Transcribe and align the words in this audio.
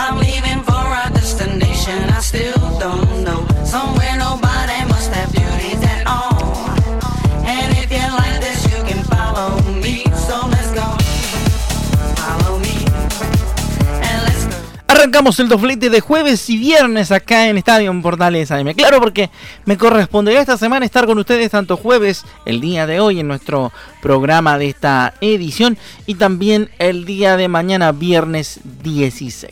I'm 0.00 0.16
leaving 0.18 0.62
for 0.62 0.72
our 0.72 1.10
destination. 1.10 1.98
I 2.10 2.20
still 2.20 2.67
Arrancamos 14.98 15.38
el 15.38 15.48
doblete 15.48 15.90
de 15.90 16.00
jueves 16.00 16.50
y 16.50 16.56
viernes 16.56 17.12
acá 17.12 17.46
en 17.46 17.56
Estadio 17.56 17.94
Portales 18.02 18.50
AM. 18.50 18.74
Claro, 18.74 18.98
porque 18.98 19.30
me 19.64 19.78
corresponderá 19.78 20.40
esta 20.40 20.58
semana 20.58 20.84
estar 20.84 21.06
con 21.06 21.16
ustedes 21.18 21.52
tanto 21.52 21.76
jueves, 21.76 22.24
el 22.44 22.60
día 22.60 22.84
de 22.84 22.98
hoy, 22.98 23.20
en 23.20 23.28
nuestro 23.28 23.72
programa 24.02 24.58
de 24.58 24.70
esta 24.70 25.14
edición, 25.20 25.78
y 26.06 26.16
también 26.16 26.68
el 26.80 27.04
día 27.04 27.36
de 27.36 27.46
mañana, 27.46 27.92
viernes 27.92 28.58
16. 28.82 29.46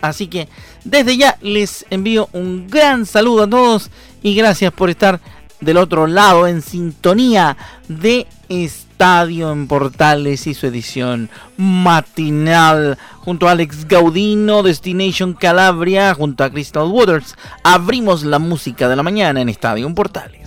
Así 0.00 0.26
que 0.26 0.48
desde 0.84 1.18
ya 1.18 1.36
les 1.42 1.84
envío 1.90 2.30
un 2.32 2.66
gran 2.70 3.04
saludo 3.04 3.42
a 3.42 3.50
todos 3.50 3.90
y 4.22 4.34
gracias 4.34 4.72
por 4.72 4.88
estar 4.88 5.20
del 5.60 5.76
otro 5.76 6.06
lado 6.06 6.46
en 6.46 6.62
sintonía 6.62 7.58
de 7.88 8.26
este 8.48 8.87
Estadio 8.98 9.52
en 9.52 9.68
Portales 9.68 10.48
y 10.48 10.54
su 10.54 10.66
edición 10.66 11.30
matinal. 11.56 12.98
Junto 13.20 13.46
a 13.46 13.52
Alex 13.52 13.86
Gaudino, 13.86 14.64
Destination 14.64 15.34
Calabria, 15.34 16.12
junto 16.14 16.42
a 16.42 16.50
Crystal 16.50 16.88
Waters, 16.90 17.36
abrimos 17.62 18.24
la 18.24 18.40
música 18.40 18.88
de 18.88 18.96
la 18.96 19.04
mañana 19.04 19.40
en 19.40 19.50
Estadio 19.50 19.86
en 19.86 19.94
Portales. 19.94 20.40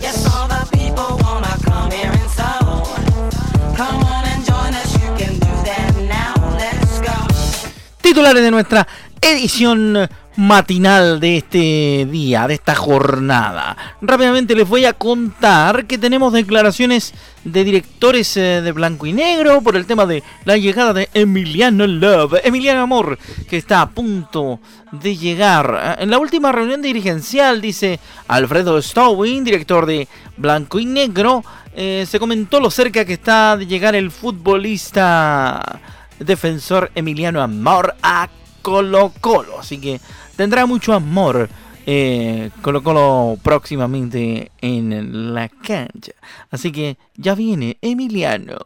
Titulares 8.02 8.42
de 8.42 8.50
nuestra 8.50 8.86
edición 9.22 10.08
matinal 10.36 11.20
de 11.20 11.36
este 11.36 12.08
día, 12.10 12.48
de 12.48 12.54
esta 12.54 12.74
jornada. 12.74 13.76
Rápidamente 14.00 14.54
les 14.54 14.68
voy 14.68 14.84
a 14.84 14.94
contar 14.94 15.86
que 15.86 15.98
tenemos 15.98 16.32
declaraciones 16.32 17.14
de 17.44 17.64
directores 17.64 18.36
eh, 18.36 18.62
de 18.62 18.72
blanco 18.72 19.06
y 19.06 19.12
negro 19.12 19.60
por 19.60 19.76
el 19.76 19.86
tema 19.86 20.06
de 20.06 20.22
la 20.44 20.56
llegada 20.56 20.92
de 20.92 21.08
Emiliano 21.14 21.86
Love, 21.86 22.40
Emiliano 22.44 22.82
Amor, 22.82 23.18
que 23.48 23.58
está 23.58 23.82
a 23.82 23.90
punto 23.90 24.60
de 24.90 25.16
llegar. 25.16 25.96
En 25.98 26.10
la 26.10 26.18
última 26.18 26.50
reunión 26.50 26.82
dirigencial, 26.82 27.60
dice 27.60 28.00
Alfredo 28.28 28.80
Stowin, 28.80 29.44
director 29.44 29.86
de 29.86 30.08
blanco 30.36 30.78
y 30.78 30.86
negro, 30.86 31.44
eh, 31.74 32.06
se 32.08 32.18
comentó 32.18 32.58
lo 32.58 32.70
cerca 32.70 33.04
que 33.04 33.14
está 33.14 33.56
de 33.56 33.66
llegar 33.66 33.94
el 33.94 34.10
futbolista 34.10 35.80
defensor 36.18 36.90
Emiliano 36.94 37.42
Amor 37.42 37.94
a 38.02 38.28
Colo 38.62 39.12
Colo. 39.20 39.60
Así 39.60 39.78
que 39.78 40.00
tendrá 40.36 40.66
mucho 40.66 40.92
amor 40.92 41.48
eh, 41.84 42.50
Colo 42.62 42.82
Colo 42.82 43.38
próximamente 43.42 44.52
en 44.60 45.34
la 45.34 45.48
cancha. 45.48 46.12
Así 46.50 46.70
que 46.72 46.96
ya 47.16 47.34
viene 47.34 47.78
Emiliano. 47.80 48.58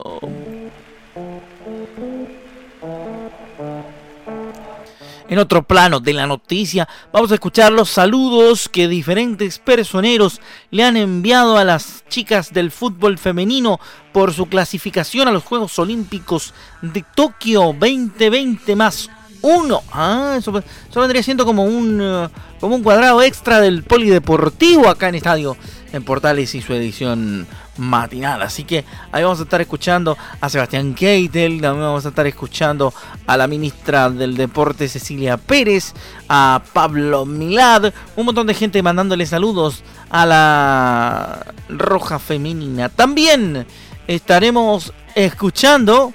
En 5.28 5.40
otro 5.40 5.64
plano 5.64 5.98
de 5.98 6.12
la 6.12 6.26
noticia, 6.28 6.88
vamos 7.12 7.32
a 7.32 7.34
escuchar 7.34 7.72
los 7.72 7.90
saludos 7.90 8.68
que 8.68 8.86
diferentes 8.86 9.58
personeros 9.58 10.40
le 10.70 10.84
han 10.84 10.96
enviado 10.96 11.58
a 11.58 11.64
las 11.64 12.04
chicas 12.08 12.52
del 12.52 12.70
fútbol 12.70 13.18
femenino 13.18 13.80
por 14.12 14.32
su 14.32 14.46
clasificación 14.46 15.26
a 15.26 15.32
los 15.32 15.42
Juegos 15.42 15.76
Olímpicos 15.80 16.54
de 16.80 17.04
Tokio 17.16 17.74
2020 17.76 18.76
más 18.76 19.10
uno. 19.46 19.82
Ah, 19.92 20.34
eso, 20.38 20.52
vendría 20.94 21.22
siendo 21.22 21.44
como 21.44 21.64
un, 21.64 22.00
eh, 22.02 22.28
como 22.60 22.76
un 22.76 22.82
cuadrado 22.82 23.22
extra 23.22 23.60
del 23.60 23.82
polideportivo 23.82 24.88
acá 24.88 25.08
en 25.08 25.14
Estadio 25.14 25.56
en 25.92 26.02
Portales 26.04 26.54
y 26.54 26.62
su 26.62 26.72
edición 26.72 27.46
matinal. 27.78 28.42
Así 28.42 28.64
que 28.64 28.84
ahí 29.12 29.22
vamos 29.22 29.40
a 29.40 29.44
estar 29.44 29.60
escuchando 29.60 30.16
a 30.40 30.48
Sebastián 30.48 30.94
Keitel, 30.94 31.60
también 31.60 31.84
vamos 31.84 32.04
a 32.06 32.08
estar 32.08 32.26
escuchando 32.26 32.92
a 33.26 33.36
la 33.36 33.46
ministra 33.46 34.10
del 34.10 34.36
Deporte 34.36 34.88
Cecilia 34.88 35.36
Pérez, 35.36 35.94
a 36.28 36.62
Pablo 36.72 37.24
Milad, 37.24 37.92
un 38.16 38.26
montón 38.26 38.46
de 38.46 38.54
gente 38.54 38.82
mandándole 38.82 39.26
saludos 39.26 39.82
a 40.10 40.26
la 40.26 41.46
Roja 41.68 42.18
Femenina. 42.18 42.88
También 42.88 43.66
estaremos 44.06 44.92
escuchando 45.14 46.12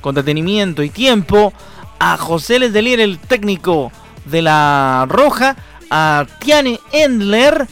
con 0.00 0.14
detenimiento 0.14 0.82
y 0.82 0.90
tiempo 0.90 1.52
a 1.98 2.16
José 2.16 2.58
Lesdelier, 2.58 3.00
el 3.00 3.18
técnico 3.18 3.92
de 4.24 4.42
la 4.42 5.06
Roja, 5.08 5.56
a 5.90 6.26
Tiane 6.40 6.80
Endler 6.92 7.66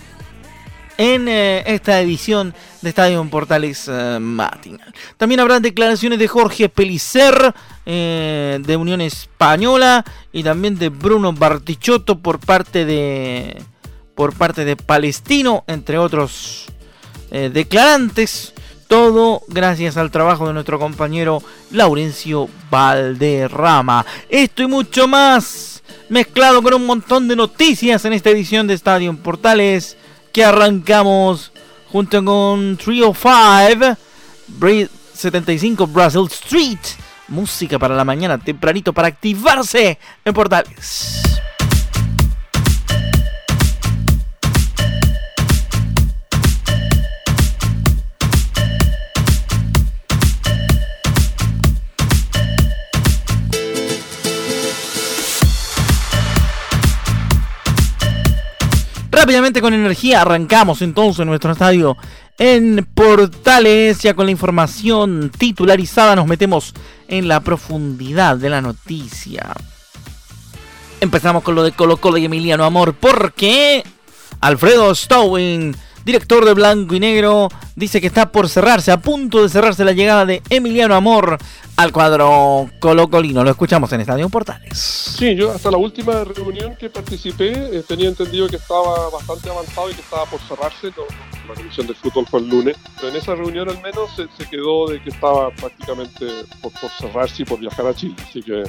en 0.99 1.29
eh, 1.29 1.63
esta 1.67 2.01
edición 2.01 2.55
de 2.81 2.89
Estadio 2.89 3.23
Portales 3.29 3.89
uh, 3.89 4.19
Matinal. 4.19 4.95
También 5.17 5.41
habrá 5.41 5.61
declaraciones 5.61 6.19
de 6.19 6.29
Jorge 6.29 6.69
Pelicer 6.69 7.55
eh, 7.85 8.59
de 8.63 8.77
Unión 8.77 9.01
Española 9.01 10.05
y 10.33 10.43
también 10.43 10.79
de 10.79 10.89
Bruno 10.89 11.33
Bartichotto 11.33 12.19
por 12.19 12.39
parte 12.39 12.85
de 12.85 13.63
por 14.15 14.35
parte 14.35 14.65
de 14.65 14.77
Palestino, 14.77 15.65
entre 15.67 15.99
otros 15.99 16.65
declarantes. 17.31 18.55
Todo 18.89 19.43
gracias 19.49 19.97
al 19.97 20.11
trabajo 20.11 20.47
de 20.47 20.53
nuestro 20.53 20.79
compañero 20.79 21.43
Laurencio 21.73 22.49
Valderrama. 22.71 24.07
Esto 24.29 24.63
y 24.63 24.67
mucho 24.69 25.09
más 25.09 25.83
mezclado 26.09 26.63
con 26.63 26.75
un 26.75 26.87
montón 26.87 27.27
de 27.27 27.35
noticias 27.35 28.05
en 28.05 28.13
esta 28.13 28.31
edición 28.31 28.67
de 28.67 28.75
Estadio 28.75 29.17
Portales 29.17 29.97
que 30.33 30.45
arrancamos 30.45 31.53
junto 31.91 32.25
con 32.25 32.77
Trio 32.77 33.13
5 33.15 33.97
75 35.15 35.87
Brazil 35.89 36.27
Street. 36.31 36.79
Música 37.29 37.79
para 37.79 37.97
la 37.97 38.05
mañana 38.05 38.39
tempranito 38.39 38.93
para 38.93 39.09
activarse 39.09 39.99
en 40.25 40.33
Portales. 40.33 41.41
Rápidamente 59.17 59.63
con 59.63 59.73
energía 59.73 60.21
arrancamos 60.21 60.83
entonces 60.83 61.25
nuestro 61.25 61.53
estadio 61.53 61.97
en 62.37 62.87
Portales. 62.93 64.03
Ya 64.03 64.13
con 64.13 64.27
la 64.27 64.31
información 64.31 65.31
titularizada 65.31 66.15
nos 66.15 66.27
metemos 66.27 66.75
en 67.09 67.27
la 67.27 67.41
profundidad 67.41 68.37
de 68.37 68.51
la 68.51 68.61
noticia. 68.61 69.55
Empezamos 71.01 71.43
con 71.43 71.55
lo 71.55 71.63
de 71.63 71.73
Colo 71.73 71.97
Colo 71.97 72.19
y 72.19 72.27
Emiliano 72.27 72.65
Amor 72.65 72.93
porque 72.93 73.83
Alfredo 74.43 74.95
Stowin 74.95 75.75
director 76.07 76.45
de 76.45 76.55
Blanco 76.55 76.95
y 76.95 77.01
Negro, 77.01 77.49
dice 77.75 78.01
que 78.01 78.07
está 78.07 78.31
por 78.31 78.49
cerrarse, 78.49 78.93
a 78.93 79.01
punto 79.01 79.43
de 79.43 79.49
cerrarse 79.49 79.85
la 79.85 79.91
llegada 79.91 80.25
de 80.25 80.41
Emiliano 80.51 80.95
Amor 80.95 81.37
al 81.75 81.91
cuadro 81.91 82.71
colocolino. 82.79 83.43
Lo 83.43 83.51
escuchamos 83.51 83.93
en 83.93 84.03
Estadio 84.03 84.29
Portales. 84.29 84.79
Sí, 84.79 85.35
yo 85.35 85.51
hasta 85.51 85.69
la 85.69 85.79
última 85.79 86.23
reunión 86.23 86.77
que 86.77 86.91
participé 86.91 87.51
eh, 87.51 87.83
tenía 87.87 88.09
entendido 88.09 88.47
que 88.49 88.55
estaba 88.55 89.11
bastante 89.11 89.51
avanzado 89.51 89.91
y 89.91 89.95
que 89.95 90.01
estaba 90.01 90.25
por 90.27 90.41
cerrarse. 90.43 90.93
la 91.49 91.55
comisión 91.55 91.89
de 91.89 91.95
fútbol 91.95 92.25
fue 92.31 92.39
el 92.39 92.51
lunes. 92.51 92.77
Pero 92.95 93.09
en 93.09 93.17
esa 93.17 93.35
reunión 93.35 93.69
al 93.69 93.83
menos 93.83 94.09
se, 94.15 94.47
quedó 94.49 94.87
de 94.87 95.03
que 95.03 95.11
estaba 95.11 95.51
prácticamente 95.51 96.25
por, 96.63 96.71
cerrarse 97.01 97.43
y 97.43 97.45
por 97.45 97.59
viajar 97.59 97.85
a 97.85 97.95
Chile. 97.95 98.15
Así 98.23 98.45
que 98.45 98.63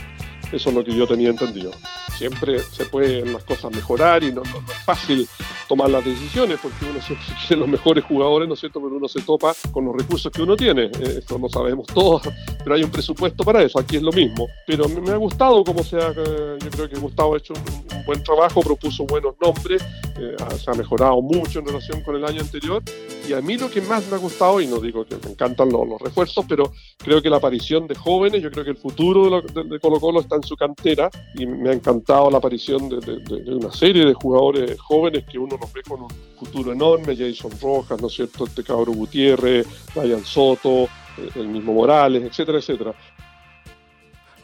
eso 0.52 0.70
es 0.70 0.76
lo 0.76 0.84
que 0.84 0.96
yo 0.96 1.08
tenía 1.08 1.30
entendido. 1.30 1.72
Siempre 2.18 2.60
se 2.60 2.86
pueden 2.86 3.34
las 3.34 3.44
cosas 3.44 3.72
mejorar 3.72 4.24
y 4.24 4.32
no, 4.32 4.44
no 4.44 4.58
es 4.72 4.78
fácil 4.86 5.28
tomar 5.68 5.90
las 5.90 6.04
decisiones, 6.04 6.60
porque 6.62 6.86
uno 6.86 7.00
siempre 7.02 7.56
los 7.58 7.68
mejores 7.68 8.04
jugadores, 8.06 8.48
¿no 8.48 8.54
es 8.54 8.60
cierto? 8.60 8.82
Pero 8.82 8.96
uno 8.96 9.08
se 9.08 9.22
topa 9.22 9.54
con 9.72 9.86
los 9.86 9.96
recursos 9.96 10.32
que 10.32 10.42
uno 10.42 10.56
tiene. 10.56 10.86
Eh, 10.86 11.16
esto 11.20 11.38
lo 11.38 11.50
sabemos 11.50 11.88
todos, 11.88 12.22
pero 12.64 12.76
hay 12.76 12.84
un 12.84 12.92
presupuesto 12.92 13.44
para 13.44 13.62
eso. 13.62 13.80
Aquí 13.80 13.98
es 13.98 14.02
lo 14.02 14.12
mismo. 14.12 14.48
Pero 14.66 14.88
me, 14.88 15.12
ha 15.12 15.18
gustado 15.18 15.64
cómo 15.64 15.84
se 15.84 15.98
ha. 15.98 16.10
Eh, 16.10 16.58
yo 16.64 16.70
creo 16.72 16.90
que 16.90 16.98
Gustavo 16.98 17.36
ha 17.36 17.38
hecho 17.38 17.54
un, 17.54 18.06
buen 18.06 18.24
trabajo, 18.24 18.62
propuso 18.62 19.06
buenos 19.06 19.36
nombres, 19.42 19.84
eh, 20.20 20.36
se 20.58 20.72
ha 20.72 20.74
mejorado 20.74 21.22
mucho 21.22 21.60
en 21.60 21.66
relación 21.66 22.02
con 22.02 22.16
el 22.16 22.26
año 22.26 22.42
anterior. 22.42 22.84
Y 23.28 23.34
a 23.34 23.42
mí 23.42 23.58
lo 23.58 23.70
que 23.70 23.82
más 23.82 24.08
me 24.08 24.16
ha 24.16 24.20
gustado, 24.20 24.62
y 24.62 24.68
no 24.68 24.80
digo 24.80 25.06
que 25.06 25.16
me 25.18 25.32
encantan 25.32 25.70
los, 25.70 26.02
refuerzos, 26.02 26.46
pero 26.48 26.72
creo 26.98 27.22
que 27.22 27.30
la 27.30 27.38
aparición 27.38 27.88
de 27.88 27.96
jóvenes, 27.96 28.42
yo 28.42 28.50
creo 28.52 28.64
que 28.64 28.72
el 28.72 28.78
futuro 28.78 29.42
de, 29.42 29.80
Colo 29.80 30.00
Colo 30.00 30.22
está 30.22 30.38
en 30.38 30.44
su 30.44 30.56
cantera 30.56 31.10
y 31.36 31.46
me 31.46 31.70
ha 31.70 31.74
encantado 31.74 32.30
la 32.32 32.38
aparición 32.38 32.88
de, 32.90 33.00
de 33.00 33.56
una 33.56 33.72
serie 33.72 34.06
de 34.06 34.14
jugadores 34.14 34.80
jóvenes 34.80 35.26
que 35.26 35.38
uno 35.38 35.58
nos 35.60 35.72
ve 35.74 35.82
con 35.84 36.04
un 36.04 36.10
futuro 36.38 36.72
enorme, 36.72 37.16
Jason 37.16 37.52
Rojas, 37.62 38.02
¿no 38.02 38.08
es 38.08 38.14
cierto? 38.14 38.46
Este 38.46 38.64
cabro 38.64 38.94
Gutiérrez, 38.94 39.68
Ryan 39.96 40.24
Soto, 40.24 40.84
eh, 41.18 41.30
el 41.36 41.48
mismo 41.48 41.74
Morales, 41.74 42.24
etcétera, 42.24 42.60
etcétera. 42.60 42.94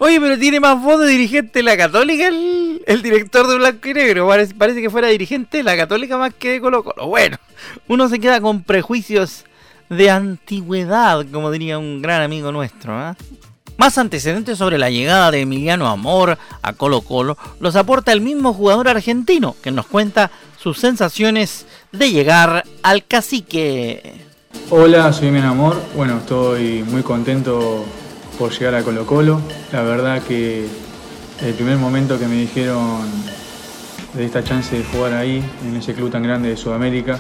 Oye, 0.03 0.19
pero 0.19 0.37
tiene 0.37 0.59
más 0.59 0.83
voz 0.83 0.99
de 0.99 1.07
dirigente 1.07 1.59
de 1.59 1.63
la 1.63 1.77
Católica 1.77 2.27
el, 2.27 3.01
director 3.01 3.47
de 3.47 3.55
Blanco 3.55 3.87
y 3.87 3.93
Negro. 3.93 4.27
Parece, 4.27 4.81
que 4.81 4.89
fuera 4.89 5.07
dirigente 5.07 5.59
de 5.59 5.63
la 5.63 5.77
Católica 5.77 6.17
más 6.17 6.33
que 6.33 6.51
de 6.51 6.59
Colo 6.59 6.83
Colo. 6.83 7.07
Bueno, 7.07 7.37
uno 7.87 8.09
se 8.09 8.19
queda 8.19 8.41
con 8.41 8.63
prejuicios 8.63 9.45
de 9.89 10.09
antigüedad, 10.09 11.25
como 11.31 11.51
diría 11.51 11.77
un 11.77 12.01
gran 12.01 12.21
amigo 12.21 12.51
nuestro. 12.51 13.11
¿eh? 13.11 13.13
Más 13.77 13.97
antecedentes 13.97 14.57
sobre 14.57 14.77
la 14.77 14.89
llegada 14.89 15.31
de 15.31 15.39
Emiliano 15.39 15.87
Amor 15.87 16.37
a 16.61 16.73
Colo 16.73 16.99
Colo 16.99 17.37
los 17.61 17.77
aporta 17.77 18.11
el 18.11 18.19
mismo 18.19 18.53
jugador 18.53 18.89
argentino, 18.89 19.55
que 19.63 19.71
nos 19.71 19.85
cuenta 19.85 20.31
sus 20.61 20.79
sensaciones 20.79 21.65
de 21.93 22.11
llegar 22.11 22.65
al 22.81 23.05
cacique. 23.05 24.25
Hola, 24.69 25.13
soy 25.13 25.29
Emiliano 25.29 25.53
Amor. 25.53 25.81
Bueno, 25.95 26.17
estoy 26.17 26.83
muy 26.83 27.03
contento 27.03 27.85
llegar 28.49 28.75
a 28.75 28.83
Colo 28.83 29.05
Colo. 29.05 29.41
La 29.71 29.81
verdad 29.81 30.21
que 30.21 30.65
el 31.41 31.53
primer 31.53 31.77
momento 31.77 32.19
que 32.19 32.27
me 32.27 32.35
dijeron 32.35 33.01
de 34.13 34.25
esta 34.25 34.43
chance 34.43 34.77
de 34.77 34.83
jugar 34.83 35.13
ahí, 35.13 35.43
en 35.65 35.75
ese 35.75 35.93
club 35.93 36.11
tan 36.11 36.23
grande 36.23 36.49
de 36.49 36.57
Sudamérica, 36.57 37.19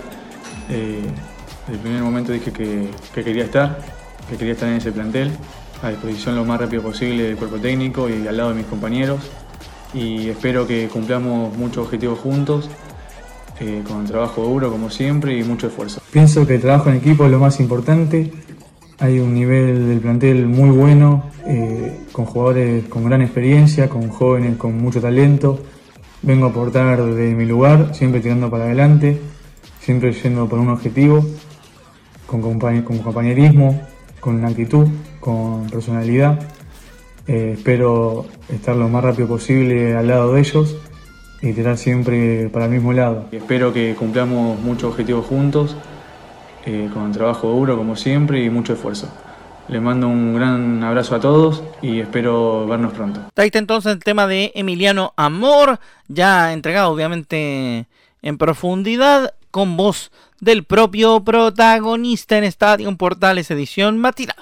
eh, 0.69 1.01
el 1.71 1.77
primer 1.79 2.01
momento 2.01 2.31
dije 2.31 2.51
que 2.51 2.89
quería 3.13 3.45
estar, 3.45 3.79
que 4.29 4.37
quería 4.37 4.53
estar 4.53 4.69
en 4.69 4.75
ese 4.75 4.91
plantel 4.91 5.31
a 5.83 5.89
disposición 5.89 6.35
lo 6.35 6.45
más 6.45 6.59
rápido 6.59 6.81
posible 6.81 7.23
del 7.23 7.35
cuerpo 7.35 7.57
técnico 7.57 8.09
y 8.09 8.25
al 8.25 8.37
lado 8.37 8.49
de 8.49 8.55
mis 8.55 8.65
compañeros. 8.65 9.19
Y 9.93 10.29
espero 10.29 10.65
que 10.65 10.87
cumplamos 10.87 11.55
muchos 11.55 11.85
objetivos 11.85 12.19
juntos, 12.19 12.69
eh, 13.59 13.83
con 13.87 14.05
trabajo 14.05 14.43
duro 14.43 14.71
como 14.71 14.89
siempre 14.89 15.37
y 15.37 15.43
mucho 15.43 15.67
esfuerzo. 15.67 16.01
Pienso 16.11 16.47
que 16.47 16.55
el 16.55 16.61
trabajo 16.61 16.89
en 16.89 16.95
equipo 16.95 17.25
es 17.25 17.31
lo 17.31 17.39
más 17.39 17.59
importante. 17.59 18.31
Hay 19.03 19.19
un 19.19 19.33
nivel 19.33 19.89
del 19.89 19.99
plantel 19.99 20.47
muy 20.47 20.69
bueno, 20.69 21.29
eh, 21.45 22.05
con 22.13 22.23
jugadores 22.23 22.85
con 22.85 23.03
gran 23.03 23.21
experiencia, 23.21 23.89
con 23.89 24.07
jóvenes 24.07 24.55
con 24.55 24.81
mucho 24.81 25.01
talento. 25.01 25.59
Vengo 26.21 26.45
a 26.45 26.49
aportar 26.51 27.03
de 27.03 27.35
mi 27.35 27.45
lugar, 27.45 27.93
siempre 27.93 28.21
tirando 28.21 28.49
para 28.49 28.63
adelante, 28.63 29.19
siempre 29.81 30.13
yendo 30.13 30.47
por 30.47 30.57
un 30.57 30.69
objetivo, 30.69 31.21
con, 32.27 32.41
con 32.41 32.99
compañerismo, 32.99 33.81
con 34.21 34.45
actitud 34.45 34.87
con 35.19 35.67
personalidad. 35.69 36.39
Eh, 37.27 37.55
espero 37.57 38.23
estar 38.47 38.73
lo 38.73 38.87
más 38.87 39.03
rápido 39.03 39.27
posible 39.27 39.97
al 39.97 40.07
lado 40.07 40.31
de 40.31 40.39
ellos 40.39 40.77
y 41.41 41.51
tirar 41.51 41.77
siempre 41.77 42.47
para 42.47 42.67
el 42.67 42.71
mismo 42.71 42.93
lado. 42.93 43.25
espero 43.33 43.73
que 43.73 43.95
cumplamos 43.99 44.57
muchos 44.61 44.91
objetivos 44.91 45.25
juntos, 45.25 45.75
eh, 46.65 46.89
con 46.93 47.11
trabajo 47.11 47.49
duro 47.49 47.77
como 47.77 47.95
siempre 47.95 48.43
y 48.43 48.49
mucho 48.49 48.73
esfuerzo. 48.73 49.09
Les 49.67 49.81
mando 49.81 50.07
un 50.07 50.35
gran 50.35 50.83
abrazo 50.83 51.15
a 51.15 51.19
todos 51.19 51.63
y 51.81 51.99
espero 51.99 52.67
vernos 52.67 52.93
pronto. 52.93 53.21
Ahí 53.35 53.49
entonces 53.53 53.93
el 53.93 54.03
tema 54.03 54.27
de 54.27 54.51
Emiliano 54.55 55.13
Amor, 55.15 55.79
ya 56.07 56.51
entregado 56.51 56.91
obviamente 56.91 57.85
en 58.21 58.37
profundidad, 58.37 59.33
con 59.51 59.77
voz 59.77 60.11
del 60.41 60.63
propio 60.63 61.23
protagonista 61.23 62.37
en 62.37 62.43
Estadio 62.43 62.95
Portales 62.97 63.49
edición 63.51 63.99
matinal. 63.99 64.35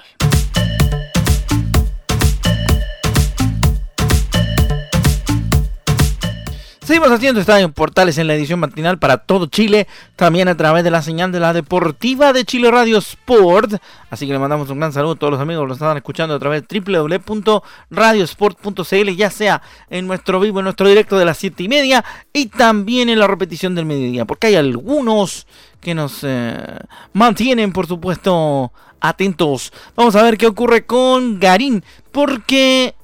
Seguimos 6.83 7.11
haciendo 7.11 7.39
Estadio 7.39 7.71
Portales 7.71 8.17
en 8.17 8.25
la 8.25 8.33
edición 8.33 8.59
matinal 8.59 8.97
para 8.97 9.17
todo 9.17 9.45
Chile, 9.45 9.87
también 10.15 10.47
a 10.47 10.57
través 10.57 10.83
de 10.83 10.89
la 10.89 11.03
señal 11.03 11.31
de 11.31 11.39
la 11.39 11.53
Deportiva 11.53 12.33
de 12.33 12.43
Chile 12.43 12.71
Radio 12.71 12.97
Sport. 12.97 13.75
Así 14.09 14.25
que 14.25 14.33
le 14.33 14.39
mandamos 14.39 14.67
un 14.71 14.79
gran 14.79 14.91
saludo 14.91 15.11
a 15.11 15.15
todos 15.15 15.29
los 15.29 15.39
amigos 15.39 15.61
que 15.61 15.67
lo 15.67 15.73
están 15.75 15.95
escuchando 15.95 16.33
a 16.33 16.39
través 16.39 16.63
de 16.67 16.79
www.radiosport.cl, 16.79 19.09
ya 19.15 19.29
sea 19.29 19.61
en 19.91 20.07
nuestro 20.07 20.39
vivo, 20.39 20.59
en 20.59 20.63
nuestro 20.63 20.87
directo 20.87 21.19
de 21.19 21.25
las 21.25 21.37
7 21.37 21.61
y 21.61 21.67
media 21.67 22.03
y 22.33 22.47
también 22.47 23.09
en 23.09 23.19
la 23.19 23.27
repetición 23.27 23.75
del 23.75 23.85
mediodía, 23.85 24.25
porque 24.25 24.47
hay 24.47 24.55
algunos 24.55 25.45
que 25.81 25.93
nos 25.93 26.21
eh, 26.23 26.79
mantienen, 27.13 27.73
por 27.73 27.85
supuesto, 27.85 28.73
atentos. 28.99 29.71
Vamos 29.95 30.15
a 30.15 30.23
ver 30.23 30.35
qué 30.35 30.47
ocurre 30.47 30.87
con 30.87 31.39
Garín, 31.39 31.83
porque 32.11 32.95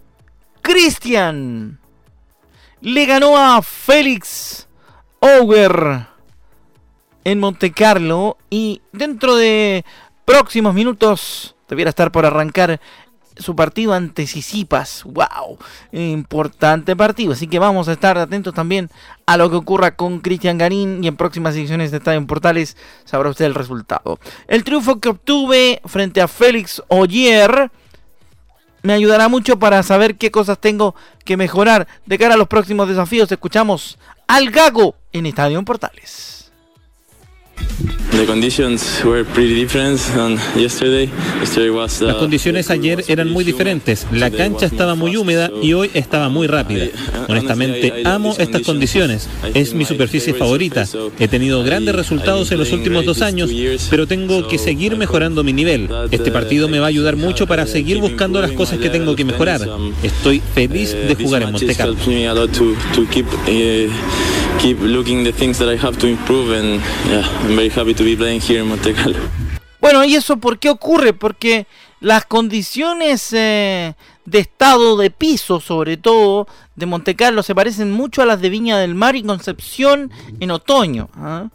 Cristian 0.64 1.80
le 2.82 3.06
ganó 3.06 3.38
a 3.38 3.62
Félix 3.62 4.68
Auger 5.22 6.08
en 7.24 7.40
Monte 7.40 7.72
Carlo 7.72 8.38
y 8.50 8.82
dentro 8.92 9.36
de 9.36 9.84
próximos 10.26 10.74
minutos 10.74 11.56
debiera 11.68 11.90
estar 11.90 12.12
por 12.12 12.26
arrancar 12.26 12.80
su 13.40 13.56
partido 13.56 13.94
ante 13.94 14.26
Sisipas. 14.28 15.04
¡Wow! 15.04 15.58
Importante 15.92 16.96
partido. 16.96 17.34
Así 17.34 17.48
que 17.48 17.60
vamos 17.60 17.88
a 17.88 17.94
estar 17.94 18.18
atentos 18.18 18.54
también 18.54 18.90
a 19.26 19.38
lo 19.38 19.50
que 19.50 19.56
ocurra 19.58 19.96
con 19.96 20.20
Cristian 20.20 20.58
Garín 20.58 21.04
y 21.04 21.08
en 21.08 21.18
próximas 21.18 21.56
ediciones 21.56 21.92
de 21.92 21.98
Estadio 21.98 22.18
en 22.18 22.28
Portales 22.28 22.78
sabrá 23.06 23.30
usted 23.30 23.46
el 23.46 23.56
resultado. 23.56 24.20
El 24.48 24.64
triunfo 24.64 25.00
que 25.00 25.10
obtuve 25.10 25.82
frente 25.86 26.22
a 26.22 26.28
Félix 26.28 26.82
Oyer 26.88 27.72
me 28.88 28.94
ayudará 28.94 29.28
mucho 29.28 29.60
para 29.60 29.84
saber 29.84 30.16
qué 30.16 30.32
cosas 30.32 30.60
tengo 30.60 30.96
que 31.26 31.36
mejorar 31.36 31.90
de 32.06 32.18
cara 32.18 32.36
a 32.36 32.38
los 32.38 32.48
próximos 32.48 32.88
desafíos. 32.88 33.30
Escuchamos 33.30 34.00
al 34.28 34.50
Gago 34.50 34.96
en 35.12 35.26
Estadio 35.26 35.62
Portales. 35.64 36.37
Las 42.08 42.16
condiciones 42.16 42.72
ayer 42.72 43.04
eran 43.08 43.30
muy 43.30 43.44
diferentes. 43.44 44.08
La 44.12 44.32
cancha 44.32 44.66
estaba 44.66 44.96
muy 44.96 45.16
húmeda 45.16 45.52
y 45.62 45.74
hoy 45.74 45.92
estaba 45.94 46.28
muy 46.30 46.48
rápida. 46.48 46.88
Honestamente, 47.28 48.02
amo 48.06 48.36
estas 48.38 48.64
condiciones. 48.64 49.30
Es 49.54 49.74
mi 49.74 49.86
superficie 49.86 50.34
favorita. 50.34 50.86
He 51.20 51.28
tenido 51.28 51.64
grandes 51.64 51.94
resultados 51.96 52.52
en 52.52 52.58
los 52.58 52.72
últimos 52.72 53.06
dos 53.06 53.22
años, 53.22 53.52
pero 53.90 54.08
tengo 54.08 54.48
que 54.48 54.58
seguir 54.58 54.98
mejorando 54.98 55.44
mi 55.44 55.54
nivel. 55.54 55.88
Este 56.10 56.32
partido 56.32 56.68
me 56.68 56.80
va 56.80 56.86
a 56.86 56.90
ayudar 56.90 57.18
mucho 57.18 57.46
para 57.46 57.68
seguir 57.68 58.00
buscando 58.00 58.42
las 58.42 58.52
cosas 58.54 58.80
que 58.80 58.90
tengo 58.90 59.16
que 59.16 59.26
mejorar. 59.26 59.62
Estoy 60.02 60.42
feliz 60.56 60.92
de 60.94 61.16
jugar 61.16 61.44
en 61.44 61.52
Monte 61.52 61.76
Carlo 61.76 61.96
keep 64.60 64.80
looking 64.82 65.24
the 65.24 65.32
things 65.32 65.58
that 65.60 65.70
I 65.70 65.78
have 65.78 65.98
to 66.00 66.08
improve 66.08 66.52
and 66.52 66.82
yeah, 67.10 67.28
I'm 67.44 67.56
very 67.56 67.70
happy 67.70 67.94
to 67.94 68.04
be 68.04 68.16
playing 68.16 68.42
here 68.42 68.62
in 68.62 68.68
Monte 68.68 68.94
Carlo. 68.94 69.20
Bueno, 69.80 70.04
¿y 70.04 70.16
eso 70.16 70.38
por 70.38 70.58
qué 70.60 70.70
ocurre? 70.70 71.14
Porque 71.14 71.68
las 72.00 72.26
condiciones 72.26 73.32
eh, 73.34 73.94
de 74.26 74.40
estado 74.40 74.98
de 74.98 75.12
piso, 75.12 75.60
sobre 75.60 75.98
todo 75.98 76.48
de 76.76 76.86
Monte 76.86 77.16
Carlo, 77.16 77.44
se 77.44 77.56
parecen 77.56 77.92
mucho 77.92 78.22
a 78.22 78.26
las 78.26 78.42
de 78.42 78.50
Viña 78.50 78.78
del 78.78 78.96
Mar 78.96 79.16
y 79.16 79.24
Concepción 79.24 80.12
en 80.40 80.52
otoño. 80.52 81.10
¿ah? 81.16 81.50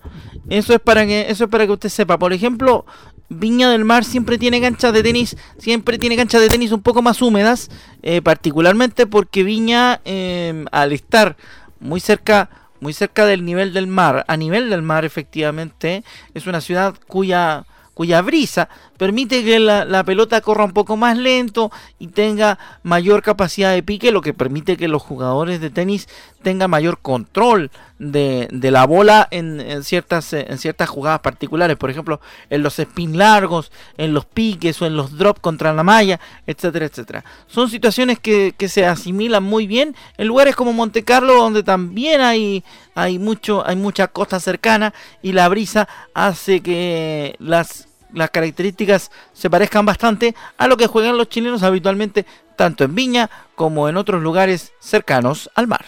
Eso 0.49 0.73
es 0.73 0.81
para 0.81 1.05
que 1.07 1.27
eso 1.29 1.45
es 1.45 1.51
para 1.51 1.67
que 1.67 1.73
usted 1.73 1.89
sepa. 1.89 2.19
Por 2.19 2.33
ejemplo, 2.33 2.87
Viña 3.29 3.71
del 3.71 3.85
Mar 3.85 4.05
siempre 4.05 4.39
tiene 4.39 4.61
canchas 4.61 4.93
de 4.93 5.03
tenis, 5.03 5.37
siempre 5.59 5.99
tiene 5.99 6.17
canchas 6.17 6.41
de 6.41 6.49
tenis 6.49 6.71
un 6.73 6.83
poco 6.83 7.03
más 7.03 7.21
húmedas, 7.21 7.71
eh, 8.03 8.23
particularmente 8.23 9.07
porque 9.07 9.43
Viña, 9.43 10.01
eh, 10.05 10.65
al 10.71 10.93
estar 10.93 11.37
muy 11.81 12.01
cerca 12.01 12.62
muy 12.83 12.93
cerca 12.93 13.25
del 13.27 13.45
nivel 13.45 13.73
del 13.73 13.87
mar, 13.87 14.25
a 14.27 14.37
nivel 14.37 14.69
del 14.69 14.83
mar 14.83 15.05
efectivamente, 15.05 16.03
es 16.35 16.49
una 16.49 16.61
ciudad 16.61 16.97
cuya 17.07 17.65
cuya 17.95 18.23
brisa 18.23 18.69
permite 19.03 19.43
que 19.43 19.59
la, 19.59 20.05
pelota 20.05 20.41
corra 20.43 20.65
un 20.65 20.71
poco 20.71 20.97
más 20.97 21.19
lento 21.19 21.73
y 21.99 22.07
tenga 22.07 22.61
mayor 22.85 23.21
capacidad 23.21 23.73
de 23.73 23.83
pique, 23.83 24.13
lo 24.13 24.21
que 24.21 24.33
permite 24.33 24.77
que 24.77 24.87
los 24.87 25.03
jugadores 25.03 25.61
de 25.61 25.71
tenis 25.71 26.09
tengan 26.41 26.71
mayor 26.71 27.01
control 27.01 27.73
de, 27.99 28.47
la 28.53 28.87
bola 28.87 29.27
en, 29.33 29.83
ciertas, 29.83 30.33
en 30.33 30.57
ciertas 30.57 30.89
jugadas 30.89 31.19
particulares, 31.19 31.77
por 31.77 31.91
ejemplo, 31.91 32.21
en 32.49 32.63
los 32.63 32.79
spin 32.79 33.19
largos, 33.19 33.73
en 33.99 34.15
los 34.15 34.25
piques 34.25 34.81
o 34.81 34.87
en 34.87 34.95
los 34.97 35.19
drops 35.19 35.41
contra 35.41 35.73
la 35.73 35.83
malla, 35.83 36.21
etcétera, 36.47 36.87
etcétera. 36.87 37.25
Son 37.49 37.69
situaciones 37.69 38.21
que, 38.21 38.55
que 38.57 38.69
se 38.69 38.87
asimilan 38.87 39.43
muy 39.43 39.67
bien 39.67 39.97
en 40.17 40.29
lugares 40.29 40.55
como 40.55 40.73
Monte 40.73 41.03
Carlo, 41.03 41.35
donde 41.35 41.65
también 41.65 42.21
hay, 42.21 42.63
hay, 42.95 43.19
mucho, 43.19 43.67
hay 43.67 43.75
mucha 43.75 44.07
costa 44.07 44.39
cercana 44.39 44.95
y 45.23 45.33
la 45.33 45.49
brisa 45.49 45.89
hace 46.15 46.61
que 46.61 47.35
las 47.41 47.89
las 48.13 48.31
características 48.31 49.11
se 49.33 49.51
parezcan 49.51 49.87
bastante 49.87 50.35
a 50.59 50.67
lo 50.69 50.77
que 50.77 50.87
juegan 50.87 51.17
los 51.17 51.29
chilenos 51.29 51.63
habitualmente 51.63 52.27
tanto 52.57 52.85
en 52.85 52.95
Viña 52.95 53.31
como 53.55 53.89
en 53.89 53.97
otros 53.97 54.23
lugares 54.23 54.73
cercanos 54.81 55.51
al 55.55 55.67
mar. 55.67 55.85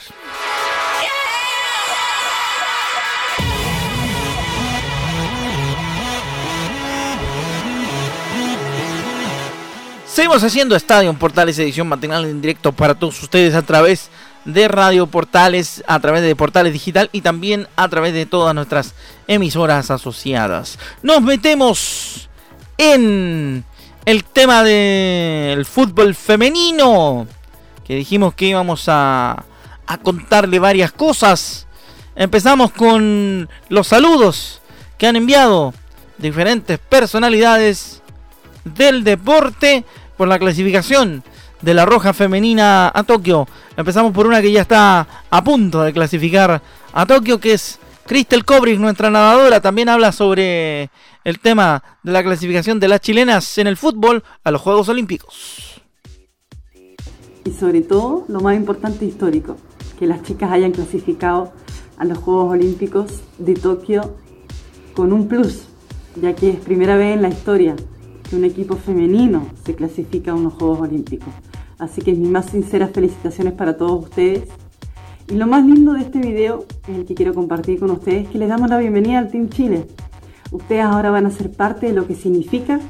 Seguimos 10.15 10.45
haciendo 10.45 10.77
Estadio 10.77 11.13
Portales 11.15 11.59
edición 11.59 11.89
matinal 11.89 12.25
en 12.25 12.41
directo 12.41 12.71
para 12.71 12.95
todos 12.95 13.21
ustedes 13.21 13.53
a 13.57 13.63
través 13.63 14.03
de 14.07 14.15
Radio 14.45 15.07
Portales, 15.07 15.83
a 15.87 15.99
través 16.01 16.23
de 16.23 16.37
Portales 16.37 16.73
Digital 16.73 17.09
y 17.13 17.23
también 17.23 17.67
a 17.77 17.89
través 17.89 18.13
de 18.13 18.27
todas 18.27 18.55
nuestras 18.55 18.95
emisoras 19.27 19.91
asociadas. 19.91 20.79
Nos 21.03 21.23
metemos 21.23 22.29
en 22.77 23.65
el 24.05 24.25
tema 24.25 24.63
del 24.63 25.65
fútbol 25.65 26.15
femenino, 26.15 27.27
que 27.85 27.97
dijimos 27.97 28.35
que 28.35 28.47
íbamos 28.47 28.85
a, 28.89 29.45
a 29.87 29.99
contarle 29.99 30.59
varias 30.59 30.93
cosas. 30.93 31.67
Empezamos 32.15 32.71
con 32.73 33.49
los 33.69 33.89
saludos 33.89 34.61
que 34.99 35.07
han 35.07 35.17
enviado 35.17 35.73
diferentes 36.19 36.79
personalidades 36.79 38.03
del 38.65 39.05
deporte 39.05 39.85
por 40.17 40.29
la 40.29 40.39
clasificación 40.39 41.25
de 41.65 41.75
la 41.75 41.87
Roja 41.87 42.13
Femenina 42.13 42.93
a 42.95 43.03
Tokio. 43.05 43.49
Empezamos 43.77 44.13
por 44.13 44.27
una 44.27 44.43
que 44.43 44.53
ya 44.53 44.61
está 44.61 45.07
a 45.31 45.43
punto 45.43 45.83
de 45.83 45.93
clasificar 45.93 46.61
a 46.93 47.07
Tokio, 47.07 47.41
que 47.41 47.55
es 47.55 47.79
Cristel 48.07 48.45
Cobris, 48.45 48.79
nuestra 48.79 49.11
nadadora. 49.11 49.61
También 49.61 49.89
habla 49.89 50.13
sobre 50.13 50.91
el 51.25 51.41
tema 51.41 51.83
de 52.03 52.13
la 52.13 52.23
clasificación 52.23 52.79
de 52.79 52.89
las 52.89 53.01
chilenas 53.01 53.57
en 53.57 53.67
el 53.67 53.79
fútbol 53.79 54.23
a 54.45 54.51
los 54.51 54.61
Juegos 54.61 54.91
Olímpicos. 54.91 55.81
Y 57.47 57.53
sobre 57.53 57.81
todo, 57.81 58.25
lo 58.29 58.41
más 58.41 58.57
importante 58.57 59.07
histórico, 59.07 59.57
que 59.99 60.07
las 60.07 60.23
chicas 60.23 60.53
hayan 60.53 60.73
clasificado 60.73 61.53
a 61.97 62.05
los 62.05 62.19
Juegos 62.19 62.53
Olímpicos 62.53 63.23
de 63.39 63.55
Tokio 63.55 64.17
con 64.95 65.13
un 65.13 65.29
plus, 65.29 65.65
ya 66.21 66.35
que 66.35 66.51
es 66.51 66.57
primera 66.57 66.97
vez 66.97 67.15
en 67.15 67.23
la 67.23 67.29
historia 67.29 67.75
que 68.29 68.37
un 68.37 68.45
equipo 68.45 68.77
femenino 68.77 69.47
se 69.65 69.75
clasifica 69.75 70.33
a 70.33 70.35
unos 70.35 70.55
Juegos 70.55 70.81
Olímpicos. 70.81 71.33
Así 71.79 72.03
que 72.03 72.13
mis 72.13 72.31
más 72.31 72.47
sinceras 72.47 72.91
felicitaciones 72.91 73.53
para 73.55 73.77
todos 73.77 74.05
ustedes. 74.05 74.49
Y 75.29 75.35
lo 75.35 75.47
más 75.47 75.65
lindo 75.65 75.93
de 75.95 76.03
este 76.03 76.19
video, 76.19 76.67
es 76.87 76.97
el 76.97 77.07
que 77.07 77.15
quiero 77.15 77.35
compartir 77.35 77.81
con 77.81 77.91
ustedes, 77.91 78.29
que 78.29 78.39
les 78.39 78.49
damos 78.49 78.69
la 78.69 78.79
bienvenida 78.79 79.19
al 79.19 79.31
Team 79.31 79.49
Chile. 79.49 79.87
Ustedes 80.51 80.85
ahora 80.85 81.11
van 81.11 81.27
a 81.27 81.31
ser 81.31 81.51
parte 81.51 81.87
de 81.87 81.93
lo 81.95 82.07
que 82.07 82.15
significa 82.15 82.81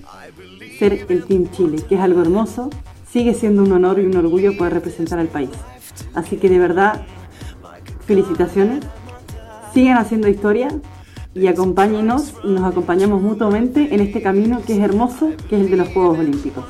ser 0.78 1.06
el 1.08 1.24
Team 1.24 1.50
Chile, 1.52 1.82
que 1.88 1.94
es 1.94 2.00
algo 2.00 2.20
hermoso, 2.20 2.70
sigue 3.08 3.34
siendo 3.34 3.62
un 3.62 3.72
honor 3.72 4.00
y 4.00 4.06
un 4.06 4.16
orgullo 4.16 4.56
poder 4.56 4.74
representar 4.74 5.18
al 5.18 5.28
país. 5.28 5.50
Así 6.14 6.36
que 6.36 6.48
de 6.48 6.58
verdad, 6.58 7.02
felicitaciones, 8.06 8.84
sigan 9.72 9.98
haciendo 9.98 10.28
historia 10.28 10.68
y 11.32 11.46
acompáñenos 11.46 12.34
y 12.42 12.48
nos 12.48 12.64
acompañamos 12.64 13.22
mutuamente 13.22 13.94
en 13.94 14.00
este 14.00 14.20
camino 14.20 14.60
que 14.66 14.74
es 14.74 14.80
hermoso, 14.80 15.30
que 15.48 15.56
es 15.56 15.62
el 15.62 15.70
de 15.70 15.76
los 15.76 15.88
Juegos 15.88 16.18
Olímpicos. 16.18 16.64